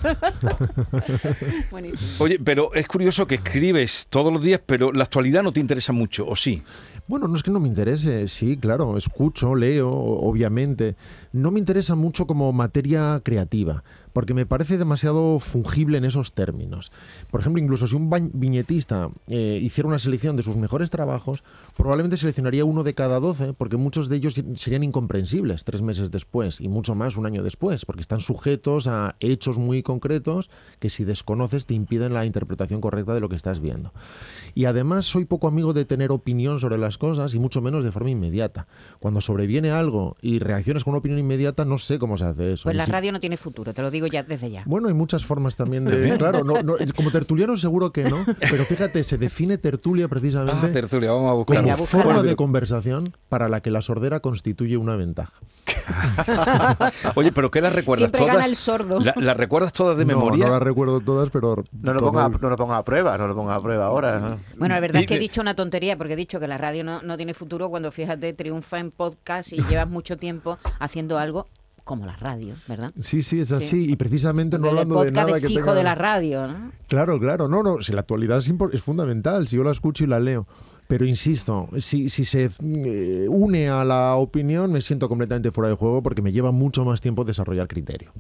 Buenísimo. 1.72 2.08
Oye, 2.20 2.38
pero 2.38 2.72
es 2.72 2.86
curioso 2.86 3.26
que 3.26 3.34
escribes 3.34 4.06
todos 4.08 4.32
los 4.32 4.40
días, 4.40 4.60
pero 4.64 4.92
la 4.92 5.04
actualidad 5.04 5.42
no 5.42 5.52
te 5.52 5.58
interesa 5.58 5.92
mucho, 5.92 6.24
¿o 6.26 6.36
sí? 6.36 6.62
Bueno, 7.08 7.28
no 7.28 7.36
es 7.36 7.44
que 7.44 7.52
no 7.52 7.60
me 7.60 7.68
interese, 7.68 8.26
sí, 8.26 8.56
claro, 8.56 8.96
escucho, 8.96 9.54
leo, 9.54 9.88
obviamente. 9.90 10.96
No 11.32 11.52
me 11.52 11.60
interesa 11.60 11.94
mucho 11.94 12.26
como 12.26 12.52
materia 12.52 13.20
creativa, 13.22 13.84
porque 14.16 14.32
me 14.32 14.46
parece 14.46 14.78
demasiado 14.78 15.38
fungible 15.40 15.98
en 15.98 16.06
esos 16.06 16.32
términos. 16.32 16.90
Por 17.30 17.40
ejemplo, 17.42 17.62
incluso 17.62 17.86
si 17.86 17.96
un 17.96 18.08
viñetista 18.32 19.10
eh, 19.26 19.60
hiciera 19.62 19.88
una 19.88 19.98
selección 19.98 20.38
de 20.38 20.42
sus 20.42 20.56
mejores 20.56 20.88
trabajos, 20.88 21.44
probablemente 21.76 22.16
seleccionaría 22.16 22.64
uno 22.64 22.82
de 22.82 22.94
cada 22.94 23.20
doce, 23.20 23.52
porque 23.52 23.76
muchos 23.76 24.08
de 24.08 24.16
ellos 24.16 24.34
serían 24.54 24.84
incomprensibles 24.84 25.64
tres 25.64 25.82
meses 25.82 26.10
después 26.10 26.62
y 26.62 26.68
mucho 26.68 26.94
más 26.94 27.18
un 27.18 27.26
año 27.26 27.42
después, 27.42 27.84
porque 27.84 28.00
están 28.00 28.20
sujetos 28.20 28.86
a 28.86 29.16
hechos 29.20 29.58
muy 29.58 29.82
concretos 29.82 30.48
que 30.78 30.88
si 30.88 31.04
desconoces 31.04 31.66
te 31.66 31.74
impiden 31.74 32.14
la 32.14 32.24
interpretación 32.24 32.80
correcta 32.80 33.12
de 33.12 33.20
lo 33.20 33.28
que 33.28 33.36
estás 33.36 33.60
viendo. 33.60 33.92
Y 34.54 34.64
además 34.64 35.04
soy 35.04 35.26
poco 35.26 35.46
amigo 35.46 35.74
de 35.74 35.84
tener 35.84 36.10
opinión 36.10 36.58
sobre 36.58 36.78
las 36.78 36.96
cosas 36.96 37.34
y 37.34 37.38
mucho 37.38 37.60
menos 37.60 37.84
de 37.84 37.92
forma 37.92 38.08
inmediata. 38.08 38.66
Cuando 38.98 39.20
sobreviene 39.20 39.72
algo 39.72 40.16
y 40.22 40.38
reaccionas 40.38 40.84
con 40.84 40.92
una 40.92 41.00
opinión 41.00 41.20
inmediata, 41.20 41.66
no 41.66 41.76
sé 41.76 41.98
cómo 41.98 42.16
se 42.16 42.24
hace 42.24 42.52
eso. 42.54 42.62
Pues 42.64 42.76
la 42.76 42.86
si- 42.86 42.92
radio 42.92 43.12
no 43.12 43.20
tiene 43.20 43.36
futuro, 43.36 43.74
te 43.74 43.82
lo 43.82 43.90
digo 43.90 44.05
ya 44.06 44.22
desde 44.22 44.50
ya. 44.50 44.62
Bueno, 44.66 44.88
hay 44.88 44.94
muchas 44.94 45.24
formas 45.24 45.56
también 45.56 45.84
de... 45.84 46.16
Claro, 46.18 46.44
no, 46.44 46.54
como 46.94 47.10
tertuliano 47.10 47.56
seguro 47.56 47.92
que 47.92 48.04
no, 48.04 48.24
pero 48.50 48.64
fíjate, 48.64 49.02
se 49.04 49.18
define 49.18 49.58
tertulia 49.58 50.08
precisamente 50.08 50.66
Ah, 50.68 50.72
tertulia, 50.72 51.10
vamos 51.12 51.24
a 51.26 51.30
como 51.30 51.36
buscar. 51.36 51.56
Venga, 51.62 51.76
búscala. 51.76 52.04
forma 52.04 52.22
de 52.22 52.36
conversación 52.36 53.14
para 53.28 53.48
la 53.48 53.60
que 53.60 53.70
la 53.70 53.82
sordera 53.82 54.20
constituye 54.20 54.76
una 54.76 54.96
ventaja. 54.96 55.32
Oye, 57.14 57.32
pero 57.32 57.50
¿qué 57.50 57.60
las 57.60 57.72
recuerdas 57.72 58.00
Siempre 58.10 58.20
todas? 58.20 58.34
gana 58.36 58.46
el 58.46 58.56
sordo. 58.56 59.00
La- 59.00 59.14
¿Las 59.16 59.36
recuerdas 59.36 59.72
todas 59.72 59.96
de 59.96 60.04
No, 60.04 60.08
memoria? 60.18 60.46
No 60.46 60.52
las 60.52 60.62
recuerdo 60.62 61.00
todas, 61.00 61.30
pero... 61.30 61.64
No 61.72 61.92
lo, 61.94 62.00
todo- 62.00 62.12
pongas 62.12 62.24
a, 62.26 62.28
no 62.38 62.50
lo 62.50 62.56
pongas 62.56 62.78
a 62.78 62.84
prueba, 62.84 63.18
no 63.18 63.28
lo 63.28 63.34
pongas 63.34 63.56
a 63.58 63.60
prueba 63.62 63.86
ahora. 63.86 64.18
¿no? 64.18 64.40
Bueno, 64.58 64.74
la 64.74 64.80
verdad 64.80 65.02
es 65.02 65.08
que 65.08 65.14
he 65.16 65.18
dicho 65.18 65.40
una 65.40 65.54
tontería 65.54 65.96
porque 65.96 66.14
he 66.14 66.16
dicho 66.16 66.40
que 66.40 66.48
la 66.48 66.56
radio 66.58 66.84
no, 66.84 67.02
no 67.02 67.16
tiene 67.16 67.34
futuro 67.34 67.68
cuando 67.70 67.90
fíjate 67.92 68.32
triunfa 68.32 68.78
en 68.78 68.90
podcast 68.90 69.52
y 69.52 69.62
llevas 69.64 69.88
mucho 69.88 70.16
tiempo 70.16 70.58
haciendo 70.78 71.18
algo 71.18 71.46
como 71.86 72.04
la 72.04 72.16
radio, 72.16 72.54
¿verdad? 72.68 72.92
Sí, 73.00 73.22
sí, 73.22 73.38
es 73.40 73.48
Sí. 73.48 73.54
así. 73.54 73.90
Y 73.90 73.96
precisamente 73.96 74.58
no 74.58 74.64
el 74.64 74.70
hablando 74.70 74.96
de 74.96 75.06
podcast 75.12 75.26
nada 75.28 75.38
es 75.38 75.46
que 75.46 75.52
hijo 75.54 75.62
tenga- 75.62 75.74
de 75.74 75.84
la 75.84 75.94
radio, 75.94 76.46
¿no? 76.48 76.72
Claro, 76.88 77.18
claro. 77.18 77.48
No, 77.48 77.62
no, 77.62 77.80
si 77.80 77.92
la 77.92 78.00
actualidad 78.00 78.38
es, 78.38 78.52
es 78.72 78.82
fundamental, 78.82 79.46
si 79.48 79.56
yo 79.56 79.62
la 79.64 79.70
escucho 79.70 80.04
y 80.04 80.08
la 80.08 80.20
leo. 80.20 80.46
Pero 80.88 81.04
insisto, 81.06 81.68
si, 81.78 82.10
si 82.10 82.24
se 82.24 82.50
eh, 82.62 83.26
une 83.28 83.68
a 83.70 83.84
la 83.84 84.16
opinión, 84.16 84.70
me 84.72 84.80
siento 84.82 85.08
completamente 85.08 85.50
fuera 85.52 85.68
de 85.70 85.76
juego 85.76 86.02
porque 86.02 86.22
me 86.22 86.32
lleva 86.32 86.50
mucho 86.52 86.84
más 86.84 87.00
tiempo 87.00 87.24
desarrollar 87.24 87.66
criterio. 87.68 88.12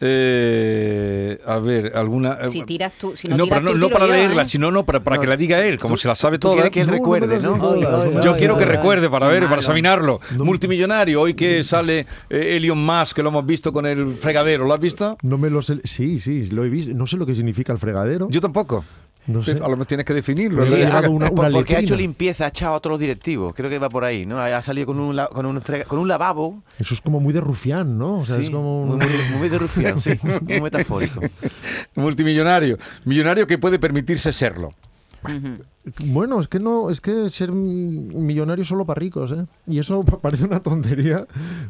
Eh, 0.00 1.40
a 1.46 1.58
ver, 1.58 1.92
alguna. 1.96 2.38
eh, 2.42 2.48
Si 2.48 2.62
tiras 2.64 2.92
tú, 2.98 3.16
si 3.16 3.28
no, 3.28 3.36
no, 3.36 3.44
tiras 3.44 3.60
pero 3.60 3.64
no, 3.64 3.72
tú, 3.72 3.78
no 3.78 3.86
tiro 3.86 3.98
para 3.98 4.06
yo, 4.06 4.12
leerla, 4.12 4.42
¿eh? 4.42 4.44
sino 4.44 4.70
no 4.70 4.84
para, 4.84 5.00
para 5.00 5.16
No, 5.16 5.22
que 5.22 5.28
la 5.28 5.36
diga 5.36 5.64
él, 5.64 5.78
como 5.78 5.94
tú- 5.94 5.98
se 6.00 6.08
la 6.08 6.14
sabe 6.14 6.38
toda. 6.38 6.54
quieres 6.54 6.70
que 6.70 6.80
él 6.82 6.88
recuerde, 6.88 7.38
¿no? 7.40 8.20
Yo 8.20 8.34
quiero 8.36 8.56
que 8.58 8.64
recuerde 8.64 9.08
para 9.08 9.28
ver, 9.28 9.44
para 9.44 9.56
examinarlo. 9.56 10.20
Multimillonario, 10.38 11.20
hoy 11.20 11.34
que 11.34 11.62
sale 11.62 12.06
eh, 12.30 12.56
Elon 12.56 12.78
Musk, 12.84 13.16
que 13.16 13.22
lo 13.22 13.30
hemos 13.30 13.46
visto 13.46 13.72
con 13.72 13.86
el 13.86 14.14
fregadero, 14.16 14.66
¿lo 14.66 14.74
has 14.74 14.80
visto? 14.80 15.16
No 15.22 15.38
me 15.38 15.50
lo 15.50 15.62
sé. 15.62 15.78
Sí, 15.84 16.20
sí, 16.20 16.46
lo 16.46 16.64
he 16.64 16.68
visto. 16.68 16.92
No 16.94 17.06
sé 17.06 17.16
lo 17.16 17.26
que 17.26 17.34
significa 17.34 17.72
el 17.72 17.78
fregadero. 17.78 18.28
Yo 18.30 18.40
tampoco. 18.40 18.84
No 19.26 19.42
sé. 19.42 19.52
A 19.52 19.54
lo 19.54 19.70
mejor 19.70 19.86
tienes 19.86 20.06
que 20.06 20.14
definirlo. 20.14 20.64
Sí, 20.64 20.70
¿no? 20.70 20.76
ha 20.76 20.80
llegado 20.80 21.10
una- 21.10 21.30
por- 21.30 21.50
porque 21.52 21.76
ha 21.76 21.80
hecho 21.80 21.96
limpieza, 21.96 22.44
ha 22.44 22.48
echado 22.48 22.74
a 22.76 22.80
todos 22.80 22.92
los 22.92 23.00
directivos. 23.00 23.54
Creo 23.54 23.68
que 23.70 23.78
va 23.78 23.88
por 23.90 24.04
ahí, 24.04 24.26
¿no? 24.26 24.38
Ha 24.38 24.62
salido 24.62 24.86
con 24.86 25.00
un, 25.00 25.16
la- 25.16 25.26
con 25.28 25.46
un, 25.46 25.60
con 25.86 25.98
un 25.98 26.08
lavabo. 26.08 26.62
Eso 26.78 26.94
es 26.94 27.00
como 27.00 27.20
muy 27.20 27.32
de 27.32 27.40
rufián, 27.40 27.98
¿no? 27.98 28.18
O 28.18 28.24
sea, 28.24 28.36
Sí, 28.36 28.44
es 28.44 28.50
como 28.50 28.82
un- 28.82 28.88
muy, 28.98 28.98
muy- 28.98 29.38
muy 29.38 29.48
de 29.48 29.58
rufián, 29.58 30.00
sí, 30.00 30.10
muy 30.42 30.60
metafórico. 30.60 31.20
Multimillonario. 31.94 32.78
Millonario 33.04 33.46
que 33.46 33.58
puede 33.58 33.78
permitirse 33.78 34.32
serlo. 34.32 34.74
Bueno, 36.04 36.40
es 36.40 36.48
que 36.48 36.58
no, 36.58 36.90
es 36.90 37.00
que 37.00 37.30
ser 37.30 37.52
millonario 37.52 38.64
solo 38.64 38.84
para 38.84 38.98
ricos, 38.98 39.30
¿eh? 39.32 39.46
Y 39.66 39.78
eso 39.78 40.02
pa- 40.04 40.18
parece 40.20 40.44
una 40.44 40.60
tontería, 40.60 41.26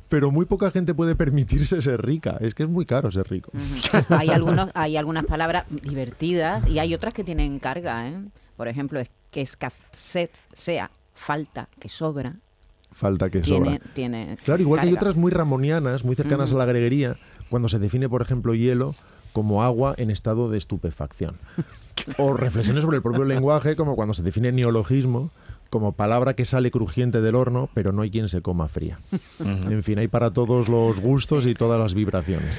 pero 0.08 0.30
muy 0.30 0.46
poca 0.46 0.70
gente 0.70 0.94
puede 0.94 1.14
permitirse 1.14 1.82
ser 1.82 2.02
rica. 2.04 2.38
Es 2.40 2.54
que 2.54 2.62
es 2.62 2.68
muy 2.68 2.86
caro 2.86 3.10
ser 3.10 3.28
rico. 3.28 3.50
Ujú. 3.54 4.14
hay, 4.14 4.30
algunos, 4.30 4.70
hay 4.74 4.96
algunas 4.96 5.24
palabras 5.26 5.64
divertidas 5.70 6.66
y 6.66 6.78
hay 6.78 6.94
otras 6.94 7.12
que 7.14 7.24
tienen 7.24 7.58
carga. 7.58 8.08
¿eh? 8.08 8.16
Por 8.56 8.68
ejemplo, 8.68 9.00
es 9.00 9.10
que 9.30 9.42
escasez 9.42 10.30
sea 10.52 10.90
falta, 11.14 11.68
que 11.78 11.88
sobra. 11.90 12.34
falta 12.92 13.28
que 13.30 13.44
sobra. 13.44 13.78
tiene, 13.94 14.38
Claro, 14.44 14.62
igual 14.62 14.80
que 14.80 14.86
hay 14.88 14.94
otras 14.94 15.16
muy 15.16 15.30
ramonianas, 15.30 16.04
muy 16.04 16.14
cercanas 16.16 16.52
a 16.52 16.56
la 16.56 16.64
greguería, 16.64 17.16
cuando 17.50 17.68
se 17.68 17.78
define, 17.78 18.08
por 18.08 18.22
ejemplo, 18.22 18.54
hielo 18.54 18.94
como 19.34 19.62
agua 19.62 19.94
en 19.98 20.10
estado 20.10 20.48
de 20.50 20.56
estupefacción. 20.56 21.36
O 22.18 22.34
reflexiones 22.34 22.82
sobre 22.82 22.96
el 22.96 23.02
propio 23.02 23.24
lenguaje, 23.34 23.76
como 23.76 23.96
cuando 23.96 24.14
se 24.14 24.22
define 24.22 24.52
neologismo 24.52 25.30
como 25.70 25.92
palabra 25.92 26.34
que 26.34 26.44
sale 26.44 26.70
crujiente 26.70 27.20
del 27.20 27.34
horno, 27.34 27.68
pero 27.74 27.92
no 27.92 28.02
hay 28.02 28.10
quien 28.10 28.28
se 28.28 28.40
coma 28.40 28.68
fría. 28.68 28.98
En 29.40 29.82
fin, 29.82 29.98
hay 29.98 30.08
para 30.08 30.32
todos 30.32 30.68
los 30.68 31.00
gustos 31.00 31.46
y 31.46 31.54
todas 31.54 31.78
las 31.78 31.94
vibraciones. 31.94 32.58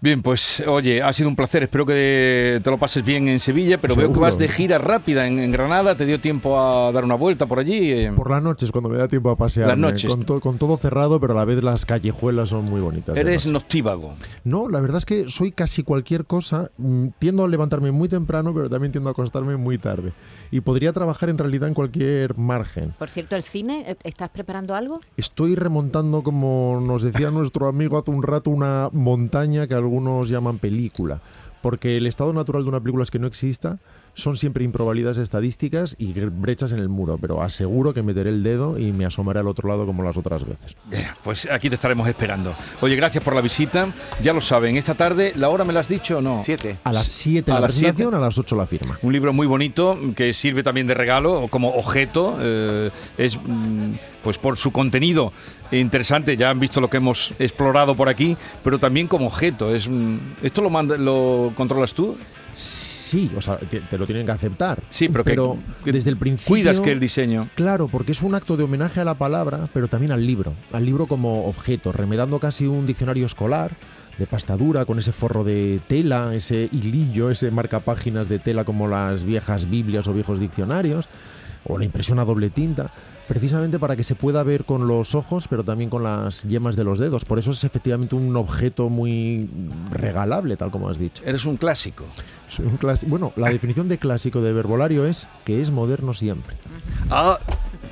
Bien, 0.00 0.22
pues 0.22 0.62
oye, 0.68 1.02
ha 1.02 1.12
sido 1.12 1.28
un 1.28 1.34
placer. 1.34 1.64
Espero 1.64 1.84
que 1.84 2.60
te 2.62 2.70
lo 2.70 2.78
pases 2.78 3.04
bien 3.04 3.26
en 3.26 3.40
Sevilla, 3.40 3.78
pero 3.78 3.96
veo 3.96 4.04
que 4.06 4.12
Seguro. 4.14 4.20
vas 4.20 4.38
de 4.38 4.46
gira 4.46 4.78
rápida 4.78 5.26
en, 5.26 5.40
en 5.40 5.50
Granada. 5.50 5.96
¿Te 5.96 6.06
dio 6.06 6.20
tiempo 6.20 6.60
a 6.60 6.92
dar 6.92 7.04
una 7.04 7.16
vuelta 7.16 7.46
por 7.46 7.58
allí? 7.58 7.90
eh? 7.90 8.12
Por 8.14 8.30
las 8.30 8.40
noches, 8.40 8.70
cuando 8.70 8.88
me 8.88 8.96
da 8.96 9.08
tiempo 9.08 9.28
a 9.30 9.36
pasear. 9.36 9.66
Las 9.66 9.76
noches. 9.78 10.08
Con, 10.08 10.24
to- 10.24 10.40
con 10.40 10.56
todo 10.56 10.76
cerrado, 10.76 11.18
pero 11.18 11.32
a 11.32 11.36
la 11.36 11.44
vez 11.44 11.64
las 11.64 11.84
callejuelas 11.84 12.50
son 12.50 12.66
muy 12.66 12.80
bonitas. 12.80 13.16
Eres 13.16 13.48
noctívago. 13.48 14.14
No, 14.44 14.68
la 14.68 14.80
verdad 14.80 14.98
es 14.98 15.04
que 15.04 15.28
soy 15.28 15.50
casi 15.50 15.82
cualquier 15.82 16.26
cosa. 16.26 16.70
Mm, 16.78 17.08
Tiendo 17.18 17.44
a 17.44 17.48
levantarme 17.48 17.90
muy 17.90 18.08
temprano, 18.08 18.54
pero 18.54 18.70
también 18.70 18.92
tiendo 18.92 19.10
a 19.10 19.12
acostarme 19.12 19.56
muy 19.56 19.78
tarde. 19.78 20.12
Y 20.52 20.60
podría 20.60 20.92
trabajar 20.92 21.28
en 21.28 21.38
realidad 21.38 21.66
en 21.68 21.74
cualquier 21.74 22.38
margen. 22.38 22.94
Por 23.00 23.10
cierto, 23.10 23.34
el 23.34 23.42
cine, 23.42 23.84
¿eh, 23.88 23.96
¿estás 24.04 24.28
preparando 24.30 24.76
algo? 24.76 25.00
Estoy 25.16 25.56
remontando, 25.56 26.22
como 26.22 26.78
nos 26.80 27.02
decía 27.02 27.30
nuestro 27.32 27.66
amigo 27.68 27.98
hace 27.98 28.12
un 28.12 28.22
rato, 28.22 28.48
una 28.50 28.88
montaña 28.92 29.66
que 29.66 29.74
algunos 29.88 30.28
llaman 30.28 30.58
película. 30.58 31.20
Porque 31.62 31.96
el 31.96 32.06
estado 32.06 32.32
natural 32.32 32.62
de 32.62 32.68
una 32.68 32.80
película 32.80 33.02
es 33.02 33.10
que 33.10 33.18
no 33.18 33.26
exista, 33.26 33.78
son 34.18 34.36
siempre 34.36 34.64
improbabilidades 34.64 35.18
estadísticas 35.18 35.94
y 35.98 36.12
brechas 36.12 36.72
en 36.72 36.80
el 36.80 36.88
muro. 36.88 37.18
Pero 37.20 37.40
aseguro 37.40 37.94
que 37.94 38.02
meteré 38.02 38.30
el 38.30 38.42
dedo 38.42 38.76
y 38.78 38.90
me 38.92 39.04
asomaré 39.06 39.38
al 39.38 39.46
otro 39.46 39.68
lado 39.68 39.86
como 39.86 40.02
las 40.02 40.16
otras 40.16 40.44
veces. 40.44 40.76
Eh, 40.90 41.06
Pues 41.22 41.46
aquí 41.50 41.68
te 41.68 41.76
estaremos 41.76 42.08
esperando. 42.08 42.54
Oye, 42.80 42.96
gracias 42.96 43.22
por 43.22 43.34
la 43.34 43.40
visita. 43.40 43.86
Ya 44.20 44.32
lo 44.32 44.40
saben, 44.40 44.76
esta 44.76 44.94
tarde, 44.94 45.32
¿la 45.36 45.48
hora 45.50 45.64
me 45.64 45.72
la 45.72 45.80
has 45.80 45.88
dicho 45.88 46.18
o 46.18 46.20
no? 46.20 46.42
Siete. 46.44 46.76
A 46.82 46.92
las 46.92 47.06
7 47.06 47.52
A 47.52 47.54
la 47.54 47.60
las 47.60 47.74
siete. 47.74 47.92
presentación, 47.92 48.14
a 48.14 48.18
las 48.26 48.36
8 48.38 48.56
la 48.56 48.66
firma. 48.66 48.98
Un 49.02 49.12
libro 49.12 49.32
muy 49.32 49.46
bonito 49.46 49.96
que 50.16 50.32
sirve 50.32 50.62
también 50.64 50.86
de 50.88 50.94
regalo 50.94 51.42
o 51.42 51.48
como 51.48 51.68
objeto. 51.74 52.36
eh, 52.40 52.90
es 53.16 53.36
mm, 53.36 53.92
pues 54.24 54.36
por 54.36 54.56
su 54.56 54.72
contenido 54.72 55.32
interesante. 55.70 56.36
Ya 56.36 56.50
han 56.50 56.58
visto 56.60 56.80
lo 56.80 56.90
que 56.90 56.96
hemos 56.96 57.32
explorado 57.38 57.94
por 57.94 58.08
aquí, 58.08 58.36
pero 58.64 58.78
también 58.78 59.06
como 59.06 59.26
objeto. 59.26 59.72
Es 59.74 59.88
mm, 59.88 60.16
esto 60.42 60.60
lo 60.62 60.70
manda, 60.70 60.96
lo 60.96 61.52
controlas 61.56 61.94
tú. 61.94 62.16
Sí, 62.52 63.30
o 63.36 63.40
sea, 63.40 63.56
te, 63.58 63.80
te 63.80 63.98
lo 63.98 64.06
tienen 64.06 64.26
que 64.26 64.32
aceptar. 64.32 64.82
Sí, 64.90 65.08
pero, 65.08 65.24
que- 65.24 65.84
que 65.84 65.92
desde 65.92 66.10
el 66.10 66.16
principio. 66.16 66.48
cuidas 66.54 66.80
que 66.80 66.92
el 66.92 67.00
diseño. 67.00 67.48
Claro, 67.54 67.88
porque 67.88 68.12
es 68.12 68.22
un 68.22 68.34
acto 68.34 68.56
de 68.56 68.64
homenaje 68.64 69.00
a 69.00 69.04
la 69.04 69.14
palabra, 69.14 69.68
pero 69.72 69.88
también 69.88 70.12
al 70.12 70.26
libro. 70.26 70.54
Al 70.72 70.84
libro 70.84 71.06
como 71.06 71.46
objeto, 71.46 71.92
remedando 71.92 72.38
casi 72.40 72.66
un 72.66 72.86
diccionario 72.86 73.26
escolar 73.26 73.72
de 74.18 74.26
pasta 74.26 74.56
dura, 74.56 74.84
con 74.84 74.98
ese 74.98 75.12
forro 75.12 75.44
de 75.44 75.78
tela, 75.86 76.34
ese 76.34 76.68
hilillo, 76.72 77.30
ese 77.30 77.52
marcapáginas 77.52 78.28
de 78.28 78.40
tela 78.40 78.64
como 78.64 78.88
las 78.88 79.22
viejas 79.22 79.70
Biblias 79.70 80.08
o 80.08 80.12
viejos 80.12 80.40
diccionarios, 80.40 81.06
o 81.64 81.78
la 81.78 81.84
impresión 81.84 82.18
a 82.18 82.24
doble 82.24 82.50
tinta, 82.50 82.90
precisamente 83.26 83.78
para 83.78 83.94
que 83.96 84.04
se 84.04 84.14
pueda 84.14 84.42
ver 84.42 84.64
con 84.64 84.86
los 84.88 85.14
ojos, 85.14 85.46
pero 85.48 85.62
también 85.64 85.90
con 85.90 86.02
las 86.02 86.42
yemas 86.44 86.76
de 86.76 86.84
los 86.84 86.98
dedos. 86.98 87.24
Por 87.24 87.38
eso 87.38 87.50
es 87.50 87.62
efectivamente 87.64 88.14
un 88.14 88.34
objeto 88.36 88.88
muy 88.88 89.48
regalable, 89.90 90.56
tal 90.56 90.70
como 90.70 90.88
has 90.88 90.98
dicho. 90.98 91.22
Eres 91.26 91.44
un 91.44 91.56
clásico. 91.56 92.04
Soy 92.48 92.64
un 92.66 92.78
clas- 92.78 93.04
Bueno, 93.06 93.32
la 93.36 93.48
definición 93.52 93.88
de 93.88 93.98
clásico 93.98 94.40
de 94.40 94.52
verbolario 94.52 95.04
es 95.04 95.28
que 95.44 95.60
es 95.60 95.70
moderno 95.70 96.14
siempre. 96.14 96.56
Ah, 97.10 97.38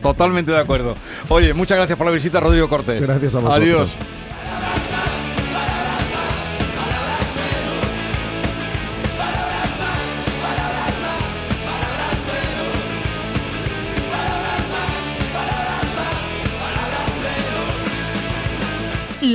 totalmente 0.01 0.53
de 0.53 0.59
acuerdo. 0.59 0.95
Oye, 1.29 1.53
muchas 1.53 1.77
gracias 1.77 1.99
por 1.99 2.07
la 2.07 2.13
visita, 2.13 2.41
Rodrigo 2.41 2.69
Cortés. 2.69 3.03
Gracias 3.03 3.35
a 3.35 3.39
vosotros. 3.39 3.57
Adiós. 3.63 3.97